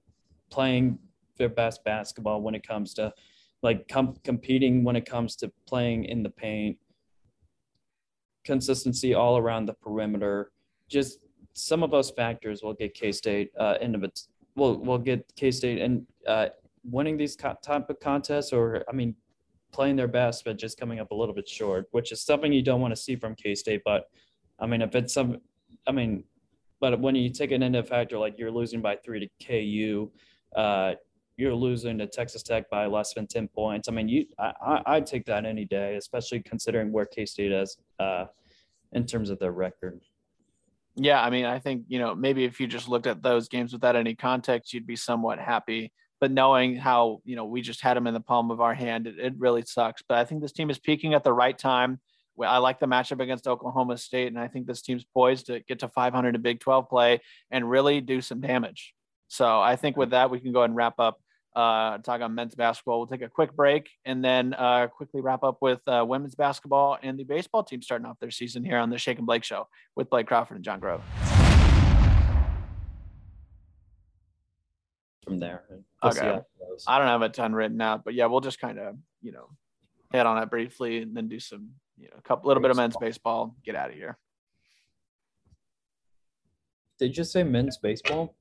[0.49, 0.99] playing
[1.37, 3.13] their best basketball when it comes to
[3.61, 6.77] like com- competing when it comes to playing in the paint.
[8.45, 10.51] Consistency all around the perimeter.
[10.87, 11.19] Just
[11.53, 14.11] some of those factors will get k-state uh, into the
[14.55, 16.47] will will get k-state and uh,
[16.83, 19.15] winning these co- type of contests or i mean
[19.71, 22.63] playing their best but just coming up a little bit short which is something you
[22.63, 24.09] don't want to see from k-state but
[24.59, 25.37] i mean if it's some
[25.87, 26.23] i mean
[26.79, 30.11] but when you take it into factor like you're losing by three to ku
[30.55, 30.93] uh,
[31.37, 33.87] you're losing to Texas Tech by less than 10 points.
[33.87, 37.77] I mean, you, I, I'd take that any day, especially considering where K State is
[37.99, 38.25] uh,
[38.91, 40.01] in terms of their record.
[40.95, 43.71] Yeah, I mean, I think, you know, maybe if you just looked at those games
[43.71, 45.93] without any context, you'd be somewhat happy.
[46.19, 49.07] But knowing how, you know, we just had them in the palm of our hand,
[49.07, 50.03] it, it really sucks.
[50.05, 52.01] But I think this team is peaking at the right time.
[52.41, 55.79] I like the matchup against Oklahoma State, and I think this team's poised to get
[55.79, 57.19] to 500 in Big 12 play
[57.51, 58.93] and really do some damage.
[59.29, 61.19] So I think with that, we can go ahead and wrap up
[61.55, 62.99] uh, talk on men's basketball.
[62.99, 66.97] We'll take a quick break and then uh, quickly wrap up with uh, women's basketball
[67.01, 69.67] and the baseball team starting off their season here on the Shake and Blake Show
[69.95, 71.01] with Blake Crawford and Jon Grove.
[75.23, 75.63] From there.
[76.03, 76.39] okay.
[76.87, 79.49] I don't have a ton written out, but yeah, we'll just kind of, you know,
[80.11, 82.77] hit on that briefly and then do some, you know, a couple, little bit of
[82.77, 84.17] men's baseball, get out of here.
[86.97, 88.35] Did you say men's baseball?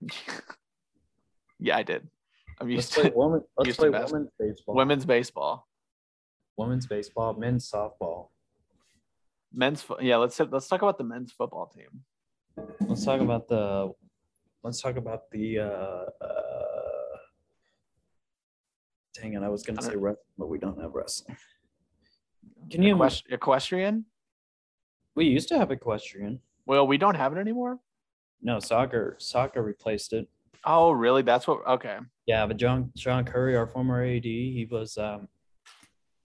[1.58, 2.08] yeah, I did.
[2.60, 4.74] I'm used let's to, play woman, let's play women's baseball.
[4.74, 5.68] Women's baseball.
[6.56, 8.28] Women's baseball, men's softball.
[9.52, 12.04] Men's yeah, let's let's talk about the men's football team.
[12.80, 13.92] Let's talk about the
[14.62, 17.16] let's talk about the uh, uh
[19.14, 21.36] dang it, I was gonna say wrestling, but we don't have wrestling.
[22.70, 24.04] Can you Equest- equestrian?
[25.14, 26.40] We used to have equestrian.
[26.66, 27.78] Well, we don't have it anymore.
[28.42, 30.28] No, soccer soccer replaced it.
[30.64, 31.22] Oh, really?
[31.22, 31.66] That's what.
[31.66, 31.98] Okay.
[32.26, 35.28] Yeah, but John John Currie, our former AD, he was um,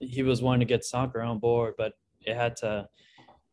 [0.00, 2.88] he was wanting to get soccer on board, but it had to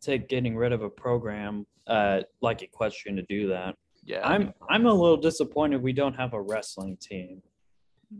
[0.01, 3.75] take getting rid of a program uh, like equestrian to do that.
[4.03, 7.41] Yeah, I'm I'm a little disappointed we don't have a wrestling team.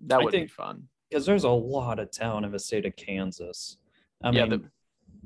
[0.06, 2.96] That would think, be fun because there's a lot of talent in the state of
[2.96, 3.78] Kansas.
[4.24, 4.70] I yeah, mean,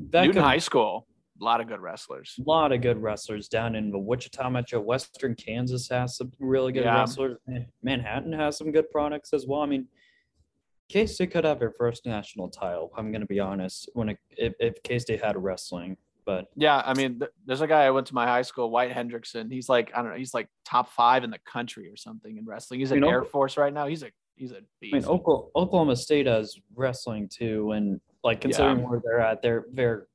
[0.10, 1.08] the Newton could, High School
[1.40, 2.36] a lot of good wrestlers.
[2.40, 4.80] A lot of good wrestlers down in the Wichita Metro.
[4.80, 7.00] Western Kansas has some really good yeah.
[7.00, 7.38] wrestlers.
[7.84, 9.62] Manhattan has some good products as well.
[9.62, 9.88] I mean,
[10.88, 12.92] K State could have their first national title.
[12.98, 13.90] I'm going to be honest.
[13.94, 17.68] When it, if, if K State had wrestling, but yeah, I mean, th- there's a
[17.68, 19.52] guy I went to my high school, Wyatt Hendrickson.
[19.52, 22.46] He's like I don't know, he's like top five in the country or something in
[22.46, 22.80] wrestling.
[22.80, 23.88] He's in Air Force right now.
[23.88, 24.94] He's a he's a beast.
[24.94, 28.86] I mean, Oklahoma, Oklahoma State has wrestling too, and like considering yeah.
[28.86, 30.08] where they're at, they're they're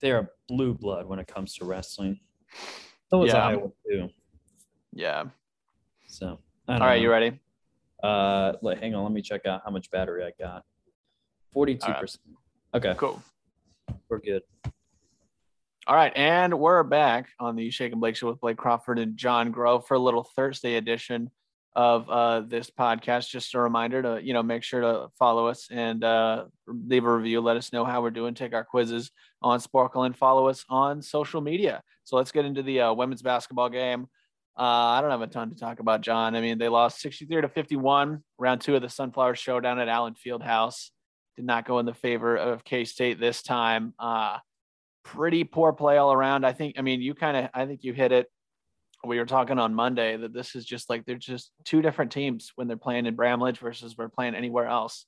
[0.00, 2.20] they're blue blood when it comes to wrestling.
[3.10, 3.46] So was yeah.
[3.46, 4.08] Iowa too.
[4.92, 5.24] Yeah.
[6.06, 6.38] So
[6.68, 7.02] all right, know.
[7.02, 7.40] you ready?
[8.02, 10.64] Uh, let, hang on, let me check out how much battery I got.
[11.52, 12.24] Forty-two percent.
[12.74, 12.94] Okay.
[12.96, 13.22] Cool.
[14.08, 14.42] We're good.
[15.86, 19.16] All right, and we're back on the Shake and Blake Show with Blake Crawford and
[19.16, 21.30] Jon Grove for a little Thursday edition
[21.78, 23.30] of uh, this podcast.
[23.30, 27.16] Just a reminder to you know make sure to follow us and uh, leave a
[27.16, 27.40] review.
[27.40, 28.34] Let us know how we're doing.
[28.34, 31.84] Take our quizzes on Sporcle and follow us on social media.
[32.02, 34.08] So let's get into the uh, women's basketball game.
[34.58, 36.34] Uh, I don't have a ton to talk about, Jon.
[36.34, 40.14] I mean, they lost 63 to 51, round two of the Sunflower Showdown at Allen
[40.14, 40.90] Fieldhouse.
[41.36, 43.94] Did not go in the favor of K State this time.
[44.00, 44.38] Uh,
[45.04, 46.44] pretty poor play all around.
[46.44, 48.26] I think, I mean, you kind of, I think you hit it.
[49.04, 52.52] We were talking on Monday that this is just like they're just two different teams
[52.56, 55.06] when they're playing in Bramlage versus we're playing anywhere else.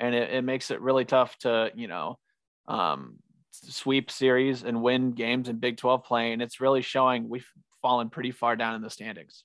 [0.00, 2.18] And it, it makes it really tough to, you know,
[2.66, 3.16] um,
[3.50, 6.32] sweep series and win games in Big 12 play.
[6.32, 7.48] And it's really showing we've
[7.80, 9.44] fallen pretty far down in the standings.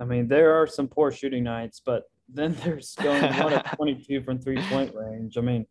[0.00, 4.22] I mean, there are some poor shooting nights, but then there's going one of 22
[4.22, 5.36] from three point range.
[5.38, 5.66] I mean,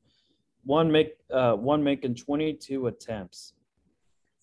[0.63, 3.53] one make uh, one making 22 attempts,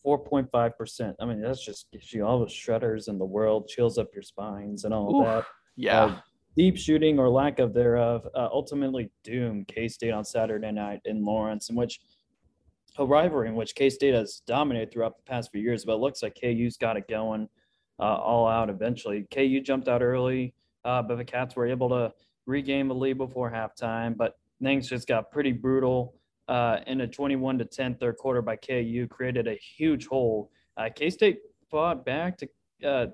[0.07, 1.17] 4.5 percent.
[1.21, 4.23] I mean, that's just gives you all the shredders in the world, chills up your
[4.23, 5.45] spines, and all Ooh, that.
[5.77, 6.05] Yeah.
[6.05, 6.21] Uh,
[6.57, 11.25] deep shooting or lack of thereof uh, ultimately doomed K State on Saturday night in
[11.25, 12.01] Lawrence, in which
[12.99, 16.01] a rivalry in which K State has dominated throughout the past few years, but it
[16.01, 17.49] looks like KU's got it going
[18.01, 19.27] uh, all out eventually.
[19.33, 22.13] KU jumped out early, uh, but the Cats were able to
[22.47, 26.15] regain the lead before halftime, but things just got pretty brutal
[26.49, 30.51] uh, in a 21 to 10 third quarter by KU, created a huge hole.
[30.77, 31.41] Uh, K State
[31.71, 32.49] fought back to
[32.87, 33.07] uh,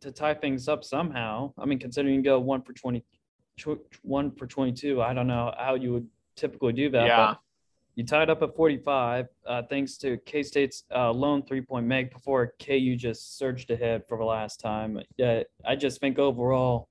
[0.00, 1.52] to tie things up somehow.
[1.58, 3.04] I mean, considering you go one for 20,
[4.02, 6.06] one for 22, I don't know how you would
[6.36, 7.06] typically do that.
[7.06, 7.34] Yeah.
[7.96, 12.12] you tied up at 45 uh, thanks to K State's uh, lone three point make
[12.12, 15.00] before KU just surged ahead for the last time.
[15.16, 16.88] Yeah, I just think overall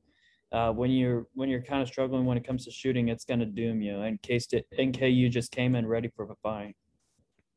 [0.52, 3.40] uh, when you're when you're kind of struggling when it comes to shooting, it's going
[3.40, 4.02] to doom you.
[4.02, 6.76] And K State and KU just came in ready for the fight.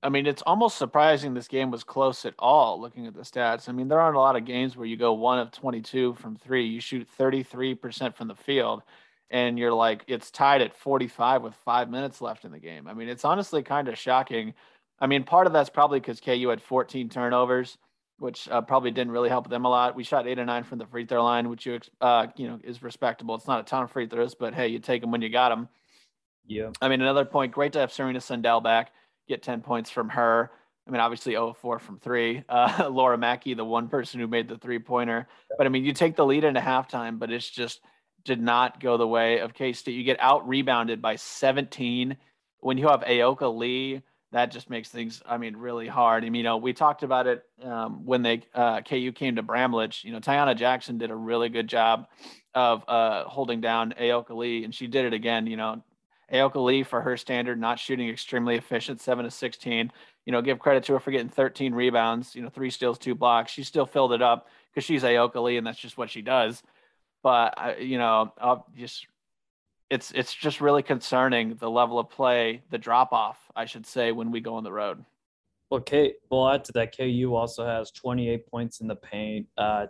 [0.03, 2.81] I mean, it's almost surprising this game was close at all.
[2.81, 5.13] Looking at the stats, I mean, there aren't a lot of games where you go
[5.13, 8.83] one of 22 from three, you shoot 33% from the field,
[9.29, 12.89] and you're like it's tied at 45 with five minutes left in the game.
[12.89, 14.55] I mean, it's honestly kind of shocking.
[14.99, 17.79] I mean, part of that's probably because KU had 14 turnovers
[18.21, 19.97] which uh, probably didn't really help them a lot.
[19.97, 22.61] We shot eight or nine from the free throw line, which you uh, you know
[22.63, 23.35] is respectable.
[23.35, 25.49] It's not a ton of free throws, but hey, you take them when you got
[25.49, 25.69] them.
[26.47, 26.71] Yeah.
[26.83, 27.53] I mean, another point.
[27.53, 28.93] Great to have Serena Sundell back.
[29.27, 30.51] Get ten points from her.
[30.87, 32.45] I mean, obviously 0 4 from three.
[32.49, 35.27] Uh, Laura Mackey, the one person who made the three pointer.
[35.57, 37.81] But I mean, you take the lead into halftime, but it's just
[38.25, 39.95] did not go the way of K State.
[39.95, 42.17] You get out rebounded by 17
[42.59, 44.03] when you have Ayoka Lee
[44.33, 46.25] that just makes things, I mean, really hard.
[46.25, 49.43] I mean, you know, we talked about it um, when they uh, KU came to
[49.43, 50.05] Bramlage.
[50.05, 52.07] You know, Taiyanna Jackson did a really good job
[52.55, 55.47] of uh, holding down Ayoka Lee, and she did it again.
[55.49, 55.83] You know,
[56.33, 59.91] Ayoka Lee, for her standard, not shooting extremely efficient, seven to sixteen.
[60.27, 62.37] You know, give credit to her for getting 13 rebounds.
[62.37, 63.51] You know, three steals, two blocks.
[63.51, 66.63] She still filled it up because she's Ayoka Lee, and that's just what she does.
[67.23, 69.07] But you know, I'll just
[69.91, 74.13] it's it's just really concerning the level of play, the drop off, I should say,
[74.13, 75.05] when we go on the road.
[75.69, 79.47] Well, K, well, add to that, KU also has 28 points in the paint.
[79.57, 79.87] Uh,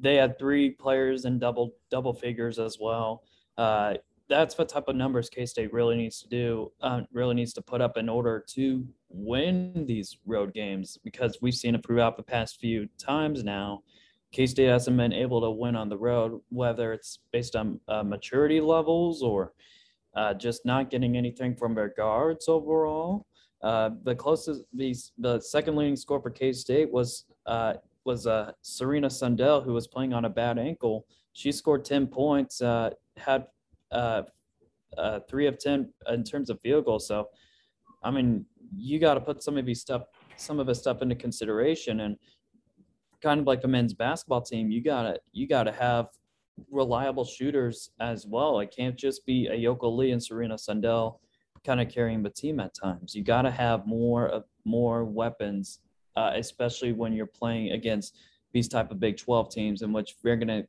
[0.00, 3.22] they had three players in double double figures as well.
[3.58, 3.94] Uh,
[4.28, 7.62] that's what type of numbers K State really needs to do, uh, really needs to
[7.62, 12.22] put up in order to win these road games because we've seen it throughout the
[12.22, 13.82] past few times now
[14.32, 18.02] K State hasn't been able to win on the road, whether it's based on uh,
[18.02, 19.52] maturity levels or
[20.16, 23.26] uh, just not getting anything from their guards overall.
[23.62, 27.74] Uh, the closest, these the second leading score for K State was uh,
[28.04, 31.06] was uh, Serena Sundell, who was playing on a bad ankle.
[31.34, 33.46] She scored ten points, uh, had
[35.28, 37.06] three of ten in terms of field goals.
[37.06, 37.28] So,
[38.02, 40.02] I mean, you got to put some of these stuff,
[40.36, 42.16] some of this stuff into consideration, and
[43.22, 46.08] kind of like a men's basketball team, you gotta you gotta have
[46.70, 48.60] reliable shooters as well.
[48.60, 51.20] It can't just be Ayoka Lee and Serena Sundell
[51.64, 53.14] kind of carrying the team at times.
[53.14, 55.80] You gotta have more of more weapons,
[56.16, 58.16] uh, especially when you're playing against
[58.52, 60.64] these type of Big 12 teams in which they're gonna,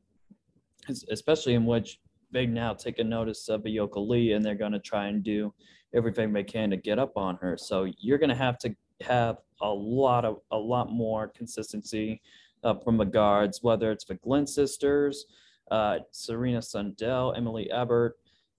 [1.10, 2.00] especially in which
[2.30, 5.52] they now take a notice of Ayoka Lee and they're gonna try and do
[5.94, 7.56] everything they can to get up on her.
[7.56, 12.20] So you're gonna have to have a lot of a lot more consistency
[12.64, 15.26] uh, from the guards, whether it's the Glenn sisters,
[15.70, 18.16] uh, Serena Sundell, Emily Ebert.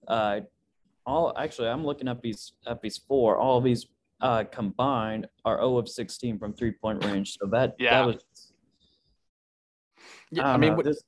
[0.08, 0.40] Uh,
[1.04, 3.36] all actually, I'm looking at these at these four.
[3.36, 3.86] All of these
[4.20, 7.36] uh, combined are 0 of 16 from three point range.
[7.38, 7.98] So that yeah.
[7.98, 8.16] that was.
[10.30, 11.02] Yeah, I, I mean, this,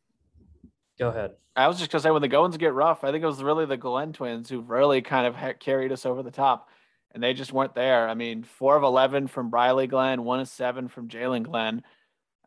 [0.98, 1.32] go ahead.
[1.56, 3.66] I was just gonna say when the goings get rough, I think it was really
[3.66, 6.68] the Glenn twins who really kind of carried us over the top,
[7.12, 8.08] and they just weren't there.
[8.08, 11.82] I mean, four of eleven from Briley Glenn, one of seven from Jaelyn Glenn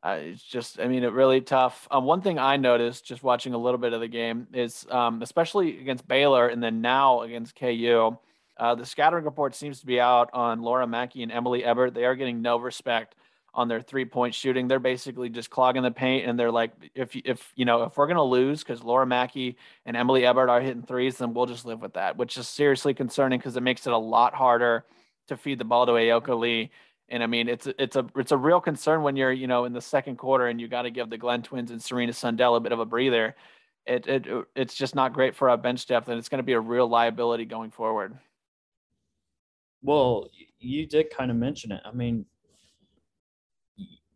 [0.04, 1.88] uh, it's just, I mean, it really tough.
[1.92, 5.22] Um, one thing I noticed just watching a little bit of the game is, um,
[5.22, 8.18] especially against Baylor and then now against KU,
[8.58, 11.94] uh, the scattering report seems to be out on Laura Mackey and Emily Ebert.
[11.94, 13.16] They are getting no respect
[13.54, 14.68] on their three point shooting.
[14.68, 18.08] They're basically just clogging the paint, and they're like, if if you know if we're
[18.08, 21.82] gonna lose because Laura Mackey and Emily Ebert are hitting threes, then we'll just live
[21.82, 24.86] with that, which is seriously concerning because it makes it a lot harder
[25.28, 26.72] to feed the ball to Ayoka Lee
[27.12, 29.74] And I mean, it's it's a it's a real concern when you're you know in
[29.74, 32.62] the second quarter and you got to give the Glenn twins and Serena Sundell a
[32.62, 33.36] bit of a breather.
[33.86, 36.44] It it uh, it's just not great for our bench depth, and it's going to
[36.44, 38.18] be a real liability going forward.
[39.82, 41.82] Well, you did kind of mention it.
[41.84, 42.26] I mean,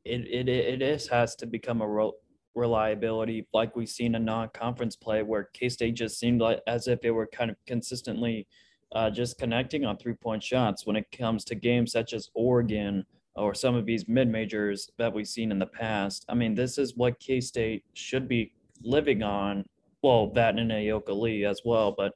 [0.05, 2.11] it it it is has to become a
[2.55, 7.11] reliability like we've seen in non-conference play where K-State just seemed like as if they
[7.11, 8.47] were kind of consistently
[8.93, 13.05] uh, just connecting on three-point shots when it comes to games such as Oregon
[13.35, 16.25] or some of these mid-majors that we've seen in the past.
[16.29, 19.65] I mean, this is what K-State should be living on.
[20.01, 22.13] Well, that and Ayoka Lee as well, but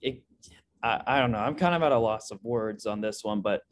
[0.00, 0.22] it
[0.82, 1.38] I, I don't know.
[1.38, 3.62] I'm kind of at a loss of words on this one, but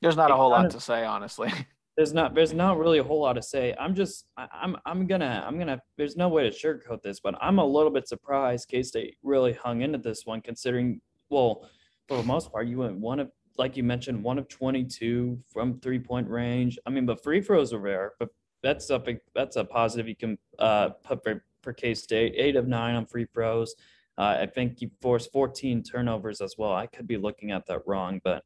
[0.00, 1.52] there's not a whole lot of, to say, honestly.
[2.00, 3.74] There's not there's not really a whole lot to say.
[3.78, 7.34] I'm just I, I'm I'm gonna I'm gonna there's no way to sugarcoat this, but
[7.42, 11.68] I'm a little bit surprised K State really hung into this one considering well,
[12.08, 15.78] for the most part, you went one of like you mentioned, one of 22 from
[15.80, 16.78] three point range.
[16.86, 18.30] I mean, but free throws are rare, but
[18.62, 19.02] that's a
[19.34, 22.32] that's a positive you can uh, put for, for K State.
[22.34, 23.74] Eight of nine on free throws.
[24.16, 26.72] Uh, I think you forced 14 turnovers as well.
[26.72, 28.42] I could be looking at that wrong, but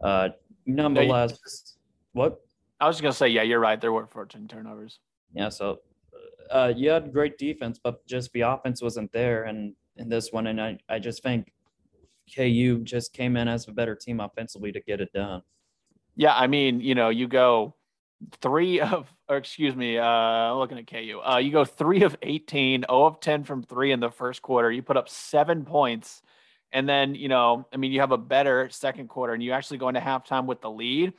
[0.00, 0.30] uh,
[0.64, 1.76] nonetheless,
[2.14, 2.40] what?
[2.80, 3.80] I was just gonna say, yeah, you're right.
[3.80, 4.98] There were 14 turnovers.
[5.32, 5.80] Yeah, so
[6.50, 10.46] uh, you had great defense, but just the offense wasn't there, and in this one,
[10.48, 11.52] and I, I just think
[12.34, 15.42] KU just came in as a better team offensively to get it done.
[16.16, 17.74] Yeah, I mean, you know, you go
[18.40, 22.84] three of, or excuse me, uh, looking at KU, uh, you go three of 18,
[22.88, 24.70] 0 of 10 from three in the first quarter.
[24.70, 26.22] You put up seven points.
[26.72, 29.78] And then, you know, I mean, you have a better second quarter and you actually
[29.78, 31.12] go into halftime with the lead.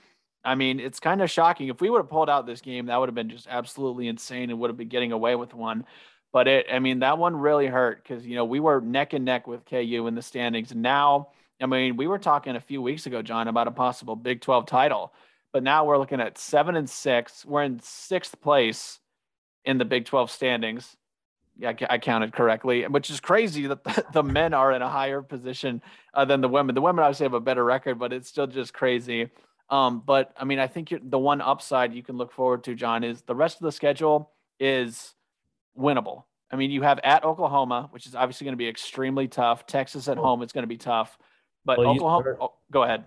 [0.48, 1.68] I mean, it's kind of shocking.
[1.68, 4.50] If we would have pulled out this game, that would have been just absolutely insane
[4.50, 5.86] and would have been getting away with one.
[6.32, 9.26] But it, I mean, that one really hurt because, you know, we were neck and
[9.26, 10.74] neck with KU in the standings.
[10.74, 11.30] Now,
[11.62, 14.66] I mean, we were talking a few weeks ago, Jon, about a possible Big 12
[14.68, 15.12] title.
[15.52, 17.46] But now we're looking at seven and six.
[17.46, 19.00] We're in sixth place
[19.66, 20.96] in the Big 12 standings.
[21.58, 25.22] Yeah, I counted correctly, which is crazy that the, the men are in a higher
[25.22, 25.82] position
[26.14, 26.74] uh, than the women.
[26.74, 29.30] The women obviously have a better record, but it's still just crazy.
[29.70, 33.04] Um, but I mean, I think the one upside you can look forward to, Jon,
[33.04, 35.14] is the rest of the schedule is
[35.78, 36.24] winnable.
[36.50, 39.66] I mean, you have at Oklahoma, which is obviously going to be extremely tough.
[39.66, 41.18] Texas at home, it's going to be tough.
[41.66, 43.04] But well, Oklahoma, start, oh, go ahead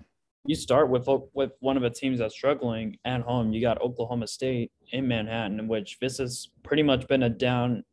[0.46, 3.52] you start with with one of the teams that's struggling at home.
[3.52, 7.84] You got Oklahoma State in Manhattan, which this has pretty much been a down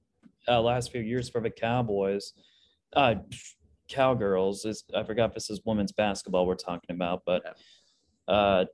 [0.48, 2.34] uh, last few years for the Cowboys.
[2.94, 3.16] Uh,
[3.90, 7.58] Cowgirls is I forgot this is women's basketball we're talking about, but
[8.28, 8.66] uh,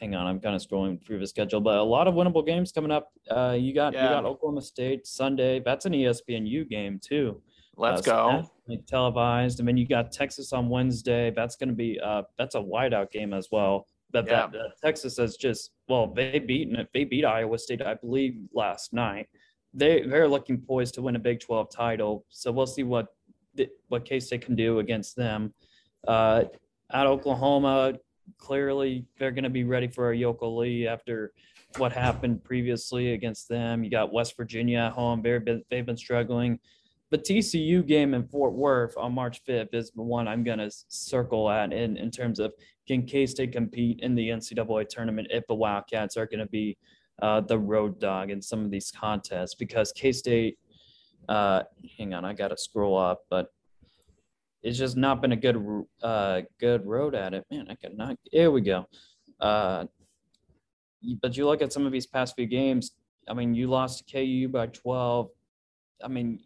[0.00, 2.72] hang on, I'm kind of scrolling through the schedule, but a lot of winnable games
[2.72, 3.12] coming up.
[3.30, 4.04] Uh, you got yeah.
[4.04, 5.60] you got Oklahoma State Sunday.
[5.60, 7.42] That's an ESPNU game too.
[7.76, 8.78] Let's uh, go.
[8.86, 11.30] televised, and then you got Texas on Wednesday.
[11.34, 13.86] That's going to be uh, that's a wideout game as well.
[14.10, 14.46] But yeah.
[14.52, 19.28] that, Texas has just well, they beat they beat Iowa State, I believe, last night.
[19.74, 22.24] They they're looking poised to win a Big 12 title.
[22.30, 23.08] So we'll see what
[23.88, 25.52] what K State can do against them.
[26.06, 26.44] Uh,
[26.90, 27.94] at Oklahoma,
[28.36, 31.32] clearly they're going to be ready for Ayoka Lee after
[31.76, 33.84] what happened previously against them.
[33.84, 36.58] You got West Virginia at home; they've been they've been struggling
[37.10, 40.70] the TCU game in Fort Worth on March 5th is the one I'm going to
[40.88, 42.52] circle at in, in terms of
[42.86, 46.76] can K State compete in the NCAA tournament if the Wildcats are going to be
[47.22, 49.54] uh, the road dog in some of these contests?
[49.54, 50.58] Because K State,
[51.28, 51.62] uh,
[51.96, 53.48] hang on, I got to scroll up, but
[54.62, 57.44] it's just not been a good uh, good road at it.
[57.50, 58.16] Man, I could not.
[58.30, 58.86] Here we go.
[59.40, 59.84] Uh,
[61.22, 62.92] but you look at some of these past few games.
[63.28, 65.28] I mean, you lost to KU by 12.
[66.02, 66.40] I mean,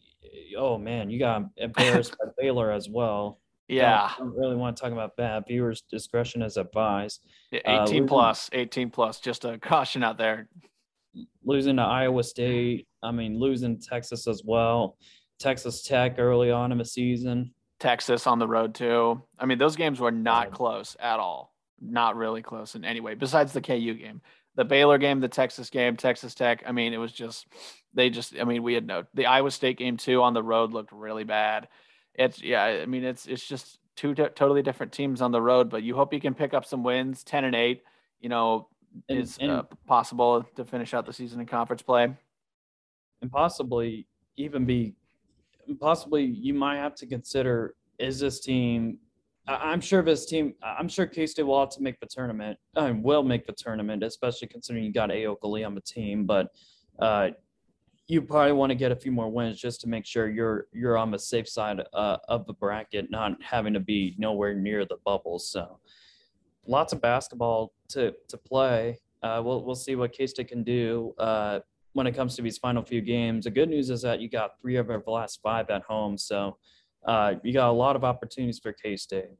[0.56, 3.40] oh man, you got embarrassed by Baylor as well.
[3.68, 4.10] Yeah.
[4.18, 5.46] Don't, don't, really want to talk about that.
[5.46, 7.24] Viewers' discretion is advised.
[7.52, 10.48] 18 uh, losing, plus, 18 plus, just a caution out there.
[11.44, 12.86] Losing to Iowa State.
[13.02, 14.96] I mean, losing Texas as well.
[15.38, 17.52] Texas Tech early on in the season.
[17.83, 19.20] Texas on the road too.
[19.39, 21.53] I mean, those games were not close at all.
[21.80, 24.22] Not really close in any way, besides the KU game
[24.55, 26.62] the Baylor game, the Texas game, Texas Tech.
[26.66, 27.47] I mean, it was just
[27.95, 28.39] they just.
[28.39, 31.24] I mean, we had no the Iowa State game too on the road looked really
[31.24, 31.68] bad.
[32.14, 32.64] It's yeah.
[32.64, 35.70] I mean, it's it's just two t- totally different teams on the road.
[35.70, 37.24] But you hope you can pick up some wins.
[37.24, 37.83] Ten and eight,
[38.20, 38.68] you know,
[39.09, 42.14] and, is and, uh, possible to finish out the season in conference play,
[43.22, 44.07] and possibly
[44.37, 44.95] even be
[45.80, 48.98] possibly you might have to consider is this team
[49.48, 52.58] I'm sure this team, I'm sure K State will have to make the tournament.
[52.76, 56.26] Uh, will make the tournament, especially considering you got Ayoka Lee on the team.
[56.26, 56.48] But
[57.00, 57.30] uh,
[58.06, 60.96] you probably want to get a few more wins just to make sure you're you're
[60.96, 64.98] on the safe side uh, of the bracket, not having to be nowhere near the
[65.04, 65.40] bubble.
[65.40, 65.80] So
[66.66, 69.00] lots of basketball to to play.
[69.24, 71.60] Uh, we'll we'll see what K State can do uh,
[71.93, 73.45] when it comes to these final few games.
[73.45, 76.57] The good news is that you got three of our last five at home, so
[77.07, 79.30] uh, you got a lot of opportunities for K State.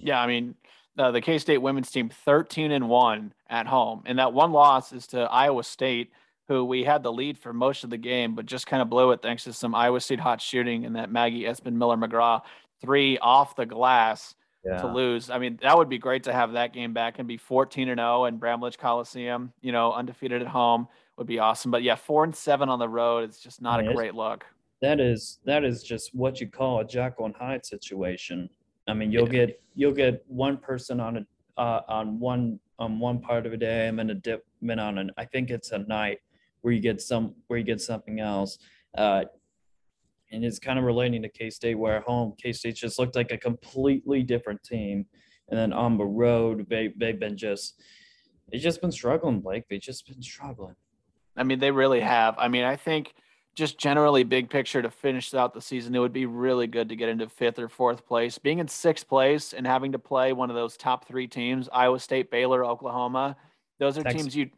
[0.00, 0.54] Yeah, I mean,
[0.98, 4.92] uh, the K State women's team 13 and one at home, and that one loss
[4.92, 6.12] is to Iowa State,
[6.46, 9.10] who we had the lead for most of the game, but just kind of blew
[9.12, 12.42] it thanks to some Iowa State hot shooting and that Maggie Espenmiller-McGraw
[12.80, 14.80] three off the glass yeah.
[14.80, 15.30] to lose.
[15.30, 17.98] I mean, that would be great to have that game back and be 14 and
[17.98, 20.86] 0 in Bramlage Coliseum, you know, undefeated at home
[21.18, 21.70] would be awesome.
[21.70, 24.46] But yeah, four and seven on the road is just not mean, a great look.
[24.80, 28.48] That is that is just what you call a Jekyll and Hyde situation.
[28.86, 29.46] I mean, you'll yeah.
[29.46, 33.56] get you'll get one person on a uh, on one on one part of a
[33.56, 36.18] day, and then a dip, then on an I think it's a night
[36.60, 38.58] where you get some where you get something else.
[38.96, 39.24] Uh,
[40.30, 43.16] and it's kind of relating to K State, where at home K State just looked
[43.16, 45.06] like a completely different team,
[45.48, 47.82] and then on the road they they've been just
[48.50, 49.64] they've just been struggling, Blake.
[49.68, 50.76] They've just been struggling.
[51.38, 52.34] I mean, they really have.
[52.38, 53.14] I mean, I think
[53.54, 56.96] just generally big picture to finish out the season, it would be really good to
[56.96, 58.38] get into fifth or fourth place.
[58.38, 61.98] Being in sixth place and having to play one of those top three teams, Iowa
[61.98, 63.36] State, Baylor, Oklahoma,
[63.78, 64.50] those are Texas, teams you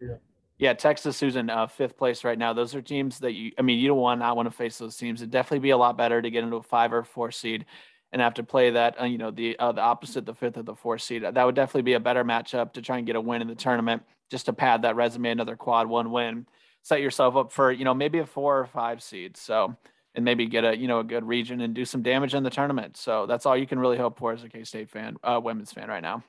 [0.58, 0.74] yeah.
[0.74, 2.52] Texas, who's in uh, fifth place right now.
[2.52, 4.96] Those are teams that you, I mean, you don't want not want to face those
[4.96, 5.22] teams.
[5.22, 7.64] It'd definitely be a lot better to get into a five or four seed
[8.12, 10.62] and have to play that, uh, you know, the uh, the opposite, the fifth or
[10.62, 11.22] the fourth seed.
[11.22, 13.54] That would definitely be a better matchup to try and get a win in the
[13.54, 16.46] tournament, just to pad that resume, another quad one win,
[16.82, 19.36] set yourself up for, you know, maybe a four or five seed.
[19.36, 19.76] So,
[20.14, 22.50] and maybe get a, you know, a good region and do some damage in the
[22.50, 22.96] tournament.
[22.96, 25.72] So that's all you can really hope for as a K State fan, uh, women's
[25.72, 26.24] fan right now.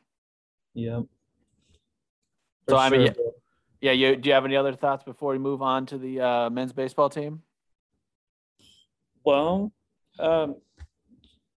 [0.74, 1.02] Yeah.
[2.70, 3.12] So, I mean, yeah,
[3.82, 6.49] yeah, you do you have any other thoughts before we move on to the uh,
[6.52, 7.41] men's baseball team?
[9.24, 9.72] Well,
[10.20, 10.58] um,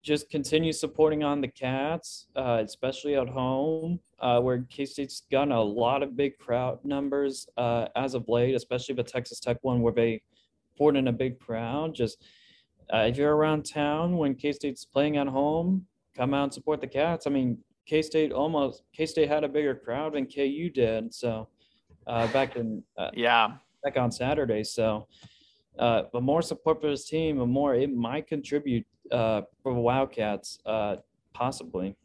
[0.04, 5.52] just continue supporting on the Cats, uh, especially at home, uh, where K State's gotten
[5.52, 9.82] a lot of big crowd numbers uh, as of late, especially the Texas Tech one
[9.82, 10.22] where they
[10.78, 11.94] poured in a big crowd.
[11.94, 12.24] Just
[12.94, 15.86] uh, if you're around town when K State's playing at home,
[16.16, 17.28] come out and support the Cats.
[17.28, 21.48] I mean, K State almost K State had a bigger crowd than KU did, so
[22.08, 24.64] uh, back in uh, yeah back on Saturday.
[24.64, 25.08] So
[25.78, 29.80] uh, the more support for this team, the more it might contribute uh, for the
[29.80, 30.98] Wildcats, uh,
[31.34, 31.96] possibly.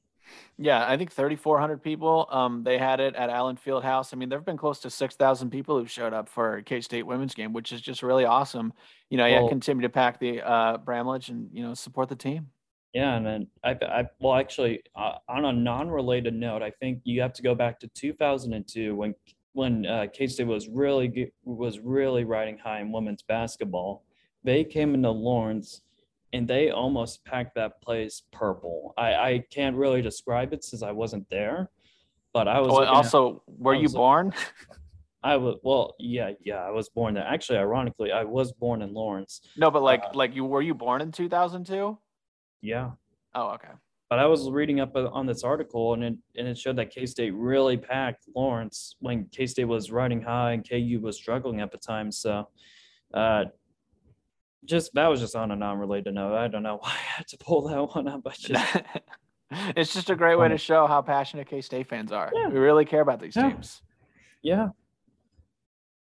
[0.58, 2.26] Yeah, I think 3,400 people.
[2.30, 4.12] Um, they had it at Allen Fieldhouse.
[4.12, 7.06] I mean, there have been close to 6,000 people who showed up for K State
[7.06, 8.72] women's game, which is just really awesome.
[9.10, 12.16] You know, well, yeah, continue to pack the uh, Bramlage and you know support the
[12.16, 12.48] team.
[12.94, 17.20] Yeah, and then I, I well, actually, uh, on a non-related note, I think you
[17.20, 19.14] have to go back to 2002 when
[19.52, 24.04] when uh, K State was really was really riding high in women's basketball.
[24.44, 25.82] They came into Lawrence
[26.36, 28.92] and they almost packed that place purple.
[28.98, 31.70] I, I can't really describe it since I wasn't there,
[32.32, 32.70] but I was.
[32.70, 34.32] Oh, also, at, were you born?
[35.22, 36.56] I was well, yeah, yeah.
[36.56, 37.24] I was born there.
[37.24, 39.40] Actually, ironically, I was born in Lawrence.
[39.56, 41.98] No, but like, uh, like you were you born in two thousand two?
[42.60, 42.90] Yeah.
[43.34, 43.72] Oh, okay.
[44.08, 47.06] But I was reading up on this article, and it and it showed that K
[47.06, 51.72] State really packed Lawrence when K State was riding high and KU was struggling at
[51.72, 52.12] the time.
[52.12, 52.48] So,
[53.14, 53.44] uh,
[54.64, 56.36] just that was just on a non-related note.
[56.36, 58.22] I don't know why I had to pull that one up.
[58.22, 58.82] but just
[59.50, 62.30] it's just a great way to show how passionate K State fans are.
[62.34, 62.48] Yeah.
[62.48, 63.50] We really care about these yeah.
[63.50, 63.82] teams.
[64.42, 64.68] Yeah,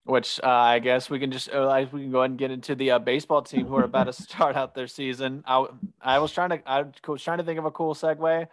[0.07, 2.75] which uh, I guess we can just uh, we can go ahead and get into
[2.75, 5.43] the uh, baseball team who are about to start out their season.
[5.45, 5.65] I,
[6.01, 8.47] I was trying to I was trying to think of a cool segue.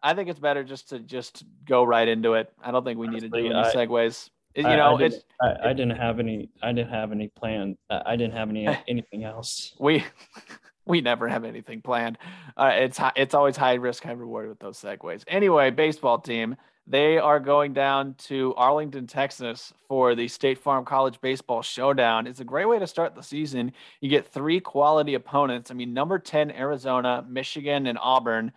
[0.00, 2.52] I think it's better just to just go right into it.
[2.62, 4.30] I don't think we need to do any I, segues.
[4.58, 6.50] You I, know, I didn't, I, I, didn't have any.
[6.62, 7.76] I didn't have any plan.
[7.88, 9.74] I didn't have any anything else.
[9.78, 10.04] We
[10.84, 12.18] we never have anything planned.
[12.56, 15.22] Uh, it's it's always high risk, high reward with those segues.
[15.28, 16.56] Anyway, baseball team.
[16.90, 22.26] They are going down to Arlington, Texas for the State Farm College Baseball Showdown.
[22.26, 23.72] It's a great way to start the season.
[24.00, 25.70] You get three quality opponents.
[25.70, 28.52] I mean, number 10, Arizona, Michigan, and Auburn,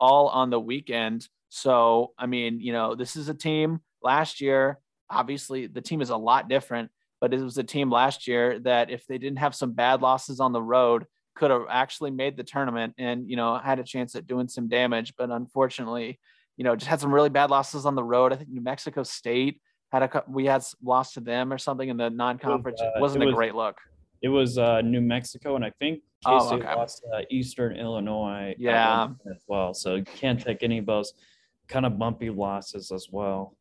[0.00, 1.28] all on the weekend.
[1.48, 4.80] So, I mean, you know, this is a team last year.
[5.10, 6.90] Obviously, the team is a lot different,
[7.20, 10.40] but it was a team last year that if they didn't have some bad losses
[10.40, 14.14] on the road, could have actually made the tournament and, you know, had a chance
[14.14, 15.14] at doing some damage.
[15.16, 16.18] But unfortunately,
[16.56, 18.32] you know, just had some really bad losses on the road.
[18.32, 19.60] I think New Mexico State
[19.92, 22.80] had a we had lost to them or something in the non-conference.
[22.80, 23.76] It, was, uh, not a great look.
[24.22, 26.74] It was uh, New Mexico, and I think oh, okay.
[26.74, 28.54] lost uh, Eastern Illinois.
[28.58, 29.74] Yeah, as well.
[29.74, 31.12] So you can't take any of those
[31.68, 33.54] kind of bumpy losses as well.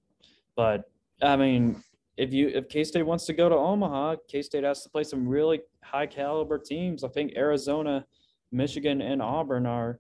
[0.56, 0.86] But
[1.22, 1.82] I mean,
[2.18, 5.04] if you if K State wants to go to Omaha, K State has to play
[5.04, 7.04] some really high caliber teams.
[7.04, 8.06] I think Arizona,
[8.52, 10.00] Michigan, and Auburn are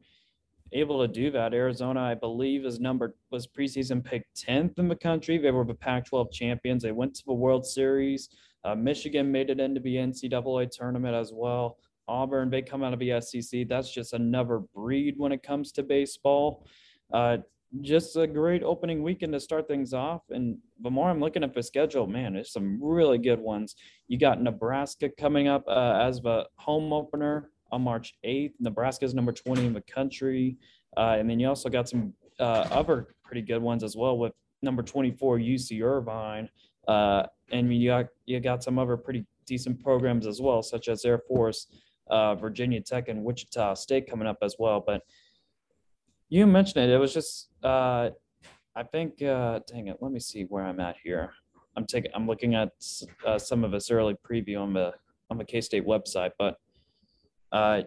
[0.71, 1.53] able to do that.
[1.53, 5.37] Arizona, I believe, is number was preseason picked 10th in the country.
[5.37, 6.83] They were the Pac-12 champions.
[6.83, 8.29] They went to the World Series.
[8.63, 11.77] Uh, Michigan made it into the NCAA tournament as well.
[12.07, 13.67] Auburn, they come out of the SEC.
[13.67, 16.67] That's just another breed when it comes to baseball.
[17.13, 17.37] Uh,
[17.81, 20.21] just a great opening weekend to start things off.
[20.29, 23.75] And the more I'm looking at the schedule, man, there's some really good ones.
[24.07, 28.53] You got Nebraska coming up uh, as the home opener on March 8th.
[28.59, 30.57] Nebraska is number 20 in the country.
[30.97, 34.33] Uh, and then you also got some uh, other pretty good ones as well with
[34.61, 36.49] number 24 UC Irvine.
[36.87, 41.05] Uh, and you got you got some other pretty decent programs as well, such as
[41.05, 41.67] Air Force,
[42.09, 44.83] uh, Virginia Tech, and Wichita State coming up as well.
[44.85, 45.01] But
[46.29, 46.93] you mentioned it.
[46.93, 48.09] It was just uh,
[48.75, 49.21] I think.
[49.21, 49.97] Uh, dang it.
[50.01, 51.31] Let me see where I'm at here.
[51.77, 52.11] I'm taking.
[52.13, 52.71] I'm looking at
[53.25, 54.93] uh, some of this early preview on the
[55.29, 56.57] on the K State website, but
[57.51, 57.83] uh,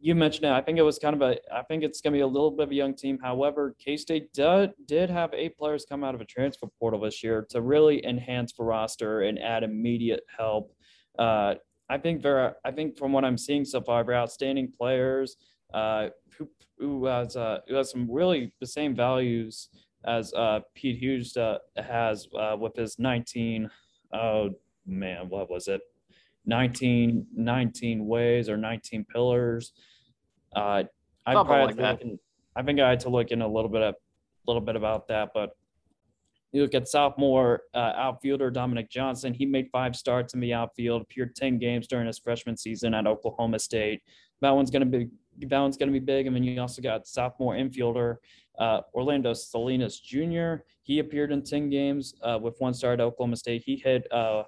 [0.00, 0.52] you mentioned it.
[0.52, 1.36] I think it was kind of a.
[1.54, 3.18] I think it's going to be a little bit of a young team.
[3.22, 7.22] However, K State did did have eight players come out of a transfer portal this
[7.22, 10.72] year to really enhance the roster and add immediate help.
[11.18, 11.54] Uh,
[11.88, 12.38] I think there.
[12.38, 15.36] Are, I think from what I'm seeing so far, they're outstanding players
[15.74, 16.48] uh, who
[16.80, 19.68] who has uh, who has some really the same values
[20.06, 23.70] as uh, Pete Hughes uh, has uh, with his 19.
[24.12, 24.50] Oh
[24.86, 25.82] man, what was it?
[26.46, 29.72] 19, 19 ways or 19 pillars.
[30.56, 30.84] Uh,
[31.26, 32.18] I probably like in,
[32.56, 33.94] I think I had to look in a little bit of,
[34.46, 35.50] little bit about that, but
[36.52, 39.32] you look at sophomore uh, outfielder Dominic Johnson.
[39.32, 43.06] He made five starts in the outfield, appeared 10 games during his freshman season at
[43.06, 44.02] Oklahoma State.
[44.40, 45.08] That one's going to be
[45.46, 46.26] that one's going to be big.
[46.26, 48.16] And then you also got sophomore infielder
[48.60, 50.56] uh, Orlando Salinas Jr.
[50.82, 53.62] He appeared in 10 games uh, with one start at Oklahoma State.
[53.64, 54.44] He hit uh,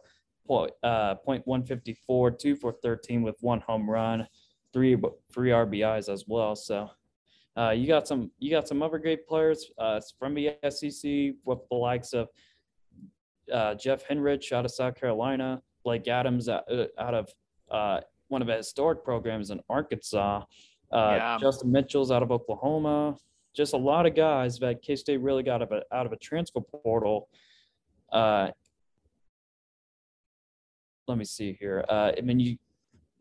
[0.47, 4.28] point, uh, point 154, two for 13 with one home run,
[4.72, 4.97] three
[5.32, 6.55] three RBIs as well.
[6.55, 6.90] So
[7.57, 11.59] uh, you got some you got some other great players uh, from the SEC with
[11.70, 12.28] the likes of
[13.53, 16.64] uh, Jeff Heinrich out of South Carolina, Blake Adams out,
[16.99, 18.03] out of
[18.33, 20.43] one of the historic programs in Arkansas,
[20.91, 21.39] uh, yeah.
[21.39, 23.16] Justin Mitchell's out of Oklahoma.
[23.55, 26.12] Just a lot of guys that K State really got out of a, out of
[26.12, 27.28] a transfer portal.
[28.11, 28.49] Uh,
[31.07, 31.85] let me see here.
[31.89, 32.57] Uh, I mean, you,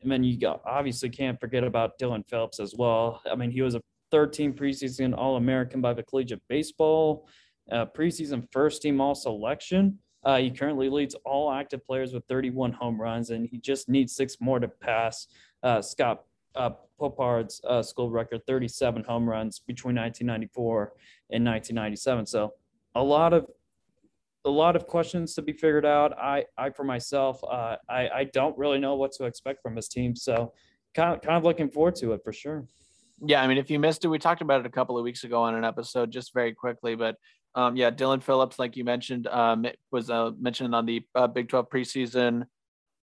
[0.04, 3.22] I mean, you got, obviously can't forget about Dylan Phillips as well.
[3.30, 3.82] I mean, he was a
[4.12, 7.28] 13 preseason All American by the Collegiate Baseball,
[7.72, 10.00] uh, preseason first team All Selection.
[10.24, 14.16] Uh, he currently leads all active players with 31 home runs, and he just needs
[14.16, 15.28] six more to pass
[15.64, 16.24] uh, Scott
[16.56, 20.94] uh, Popard's uh, school record, 37 home runs between 1994
[21.32, 22.26] and 1997.
[22.26, 22.54] So
[22.96, 23.48] a lot of
[24.44, 26.18] a lot of questions to be figured out.
[26.18, 29.88] I, I for myself, uh, I, I don't really know what to expect from this
[29.88, 30.16] team.
[30.16, 30.54] So
[30.96, 32.66] kind of, kind of looking forward to it for sure.
[33.24, 35.24] Yeah, I mean, if you missed it, we talked about it a couple of weeks
[35.24, 36.96] ago on an episode, just very quickly.
[36.96, 37.18] But
[37.56, 41.50] um, yeah, Dylan Phillips, like you mentioned, um, was uh, mentioned on the uh, Big
[41.50, 42.46] 12 preseason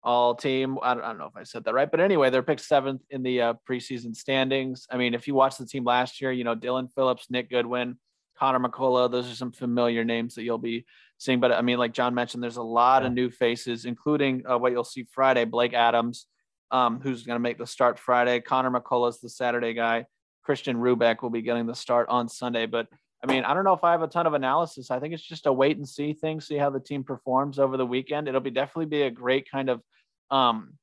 [0.03, 0.77] all team.
[0.81, 3.01] I don't, I don't, know if I said that right, but anyway, they're picked seventh
[3.09, 4.85] in the uh, preseason standings.
[4.91, 7.97] I mean, if you watch the team last year, you know Dylan Phillips, Nick Goodwin,
[8.37, 10.85] Connor McCullough, those are some familiar names that you'll be
[11.17, 11.39] seeing.
[11.39, 13.07] But I mean, like Jon mentioned, there's a lot yeah.
[13.07, 15.45] of new faces, including uh, what you'll see Friday.
[15.45, 16.27] Blake Adams,
[16.71, 18.41] um, who's going to make the start Friday.
[18.41, 20.05] Connor McCullough's the Saturday guy.
[20.43, 22.65] Christian Ruebeck will be getting the start on Sunday.
[22.65, 22.87] But
[23.23, 24.91] I mean, I don't know if I have a ton of analysis.
[24.91, 27.77] I think it's just a wait and see thing, see how the team performs over
[27.77, 28.27] the weekend.
[28.27, 29.81] It'll be definitely be a great kind of
[30.29, 30.73] um,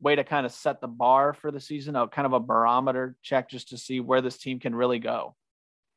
[0.00, 3.16] way to kind of set the bar for the season, a kind of a barometer
[3.22, 5.36] check just to see where this team can really go.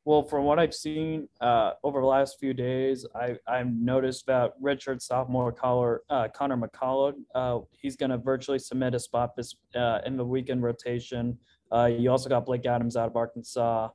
[0.04, 4.62] Well, from what I've seen uh, over the last few days, I, I've noticed that
[4.62, 9.56] redshirt sophomore caller, uh, Connor McCullough, uh, he's going to virtually submit a spot this
[9.74, 11.38] uh, in the weekend rotation.
[11.72, 13.88] Uh, you also got Blake Adams out of Arkansas.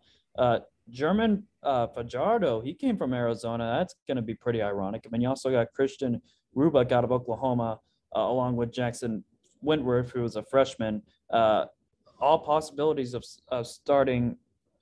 [0.88, 3.76] Uh, German Fajardo, he came from Arizona.
[3.78, 5.04] That's going to be pretty ironic.
[5.06, 6.20] I mean, you also got Christian
[6.56, 7.80] Ruebeck out of Oklahoma,
[8.14, 9.24] along with Jackson
[9.62, 11.02] Wentworth, who was a freshman.
[11.30, 14.36] all possibilities of, of starting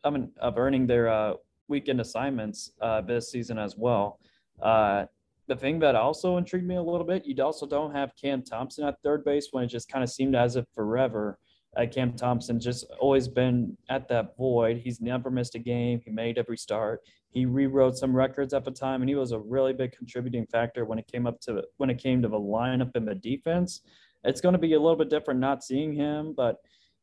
[0.06, 1.34] I mean, of earning their uh,
[1.68, 4.20] weekend assignments uh, this season as well.
[4.62, 5.06] Uh,
[5.48, 8.86] the thing that also intrigued me a little bit, you also don't have Cam Thompson
[8.86, 11.38] at third base when it just kind of seemed as if forever.
[11.76, 14.78] Uh, Cam Thompson just always been at that void.
[14.78, 16.00] He's never missed a game.
[16.04, 17.02] He made every start.
[17.30, 20.84] He rewrote some records at the time, and he was a really big contributing factor
[20.86, 23.82] when it came up to when it came to the lineup and the defense.
[24.24, 26.56] It's going to be a little bit different not seeing him, but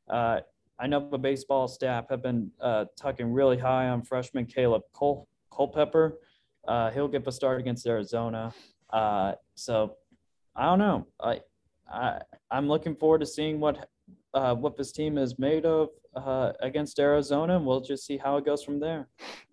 [0.09, 0.39] uh,
[0.79, 5.27] I know the baseball staff have been uh, tucking really high on freshman Kaelen Col-
[5.55, 6.17] Culpepper.
[6.67, 8.53] Uh, he'll get the start against Arizona.
[8.91, 9.97] Uh, so
[10.55, 11.07] I don't know.
[11.21, 11.41] I,
[11.91, 13.87] I I'm looking forward to seeing what
[14.33, 18.37] uh, what this team is made of uh, against Arizona, and we'll just see how
[18.37, 19.07] it goes from there.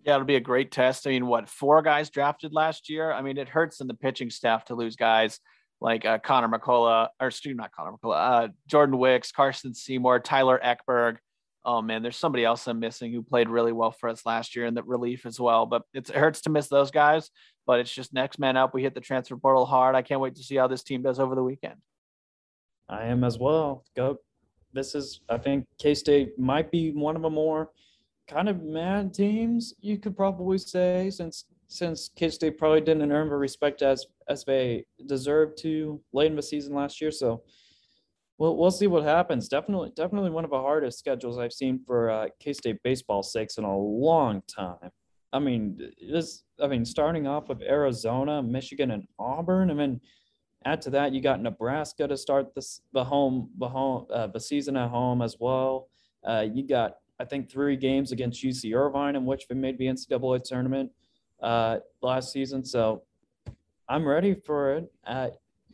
[0.05, 1.07] Yeah, it'll be a great test.
[1.07, 3.11] I mean, what four guys drafted last year?
[3.11, 5.39] I mean, it hurts in the pitching staff to lose guys
[5.79, 10.59] like uh, Connor McCullough, or excuse not Connor McCullough, uh, Jordan Wicks, Carson Seymour, Tyler
[10.63, 11.17] Ekberg.
[11.63, 14.65] Oh man, there's somebody else I'm missing who played really well for us last year
[14.65, 15.67] in the relief as well.
[15.67, 17.29] But it hurts to miss those guys.
[17.67, 18.73] But it's just next man up.
[18.73, 19.95] We hit the transfer portal hard.
[19.95, 21.75] I can't wait to see how this team does over the weekend.
[22.89, 23.85] I am as well.
[23.95, 24.17] Go.
[24.73, 27.69] This is, I think, K State might be one of the more
[28.27, 33.29] kind of mad teams you could probably say, since since K State probably didn't earn
[33.29, 37.11] the respect as as they deserved to late in the season last year.
[37.11, 37.43] So
[38.37, 39.47] we'll we'll see what happens.
[39.47, 43.57] Definitely, definitely one of the hardest schedules I've seen for uh, K State baseball sakes
[43.57, 44.91] in a long time.
[45.33, 46.43] I mean, this.
[46.61, 49.71] I mean, starting off with Arizona, Michigan, and Auburn.
[49.71, 50.01] I mean,
[50.65, 54.39] add to that, you got Nebraska to start this the home the home uh, the
[54.39, 55.87] season at home as well.
[56.23, 59.85] Uh, you got I think three games against UC Irvine in which they made the
[59.85, 60.91] NCAA tournament
[61.41, 62.63] uh, last season.
[62.63, 63.03] So
[63.87, 64.91] I'm ready for it.
[65.05, 65.29] Uh,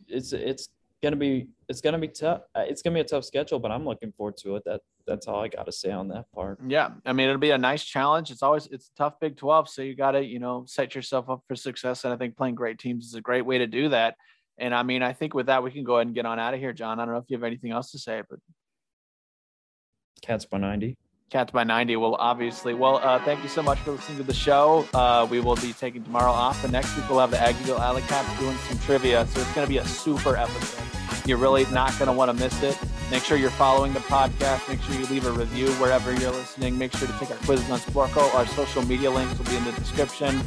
[0.08, 0.68] it's it's
[1.02, 2.42] gonna be it's gonna be tough.
[2.54, 4.64] Uh, it's gonna be a tough schedule, but I'm looking forward to it.
[4.64, 6.58] That that's all I got to say on that part.
[6.66, 8.30] Yeah, I mean it'll be a nice challenge.
[8.30, 11.30] It's always it's a tough Big 12, so you got to you know set yourself
[11.30, 12.04] up for success.
[12.04, 14.16] And I think playing great teams is a great way to do that.
[14.58, 16.54] And I mean I think with that we can go ahead and get on out
[16.54, 16.98] of here, Jon.
[16.98, 18.38] I don't know if you have anything else to say, but
[20.22, 20.96] Cats by ninety.
[21.30, 22.72] Cats by 90 Well, obviously.
[22.72, 24.88] Well, uh, thank you so much for listening to the show.
[24.94, 28.38] Uh, we will be taking tomorrow off, and next week we'll have the Aggieville Alleycats
[28.38, 29.26] doing some trivia.
[29.26, 31.28] So it's going to be a super episode.
[31.28, 32.78] You're really not going to want to miss it.
[33.10, 34.68] Make sure you're following the podcast.
[34.68, 36.76] Make sure you leave a review wherever you're listening.
[36.76, 38.34] Make sure to take our quizzes on Sporcle.
[38.34, 40.40] Our social media links will be in the description.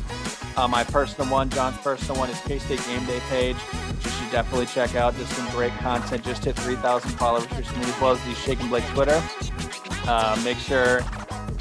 [0.55, 4.11] Uh, my personal one, Jon's personal one, is K State Game Day page, which you
[4.11, 5.15] should definitely check out.
[5.17, 6.23] Just some great content.
[6.23, 9.19] Just hit 3,000 followers recently, as well as the Shake and Blake Twitter.
[10.05, 11.01] Uh, make sure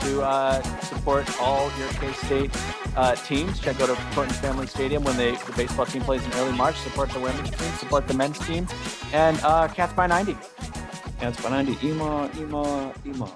[0.01, 2.51] to uh, support all your K State
[2.97, 3.59] uh, teams.
[3.59, 6.77] Check out Tointon Family Stadium when they, the baseball team plays in early March.
[6.77, 8.67] Support the women's team, support the men's team,
[9.15, 10.37] and uh, Cats by 90.
[11.21, 11.87] Cats by 90.
[11.87, 13.29] Ema, Ema, Ema.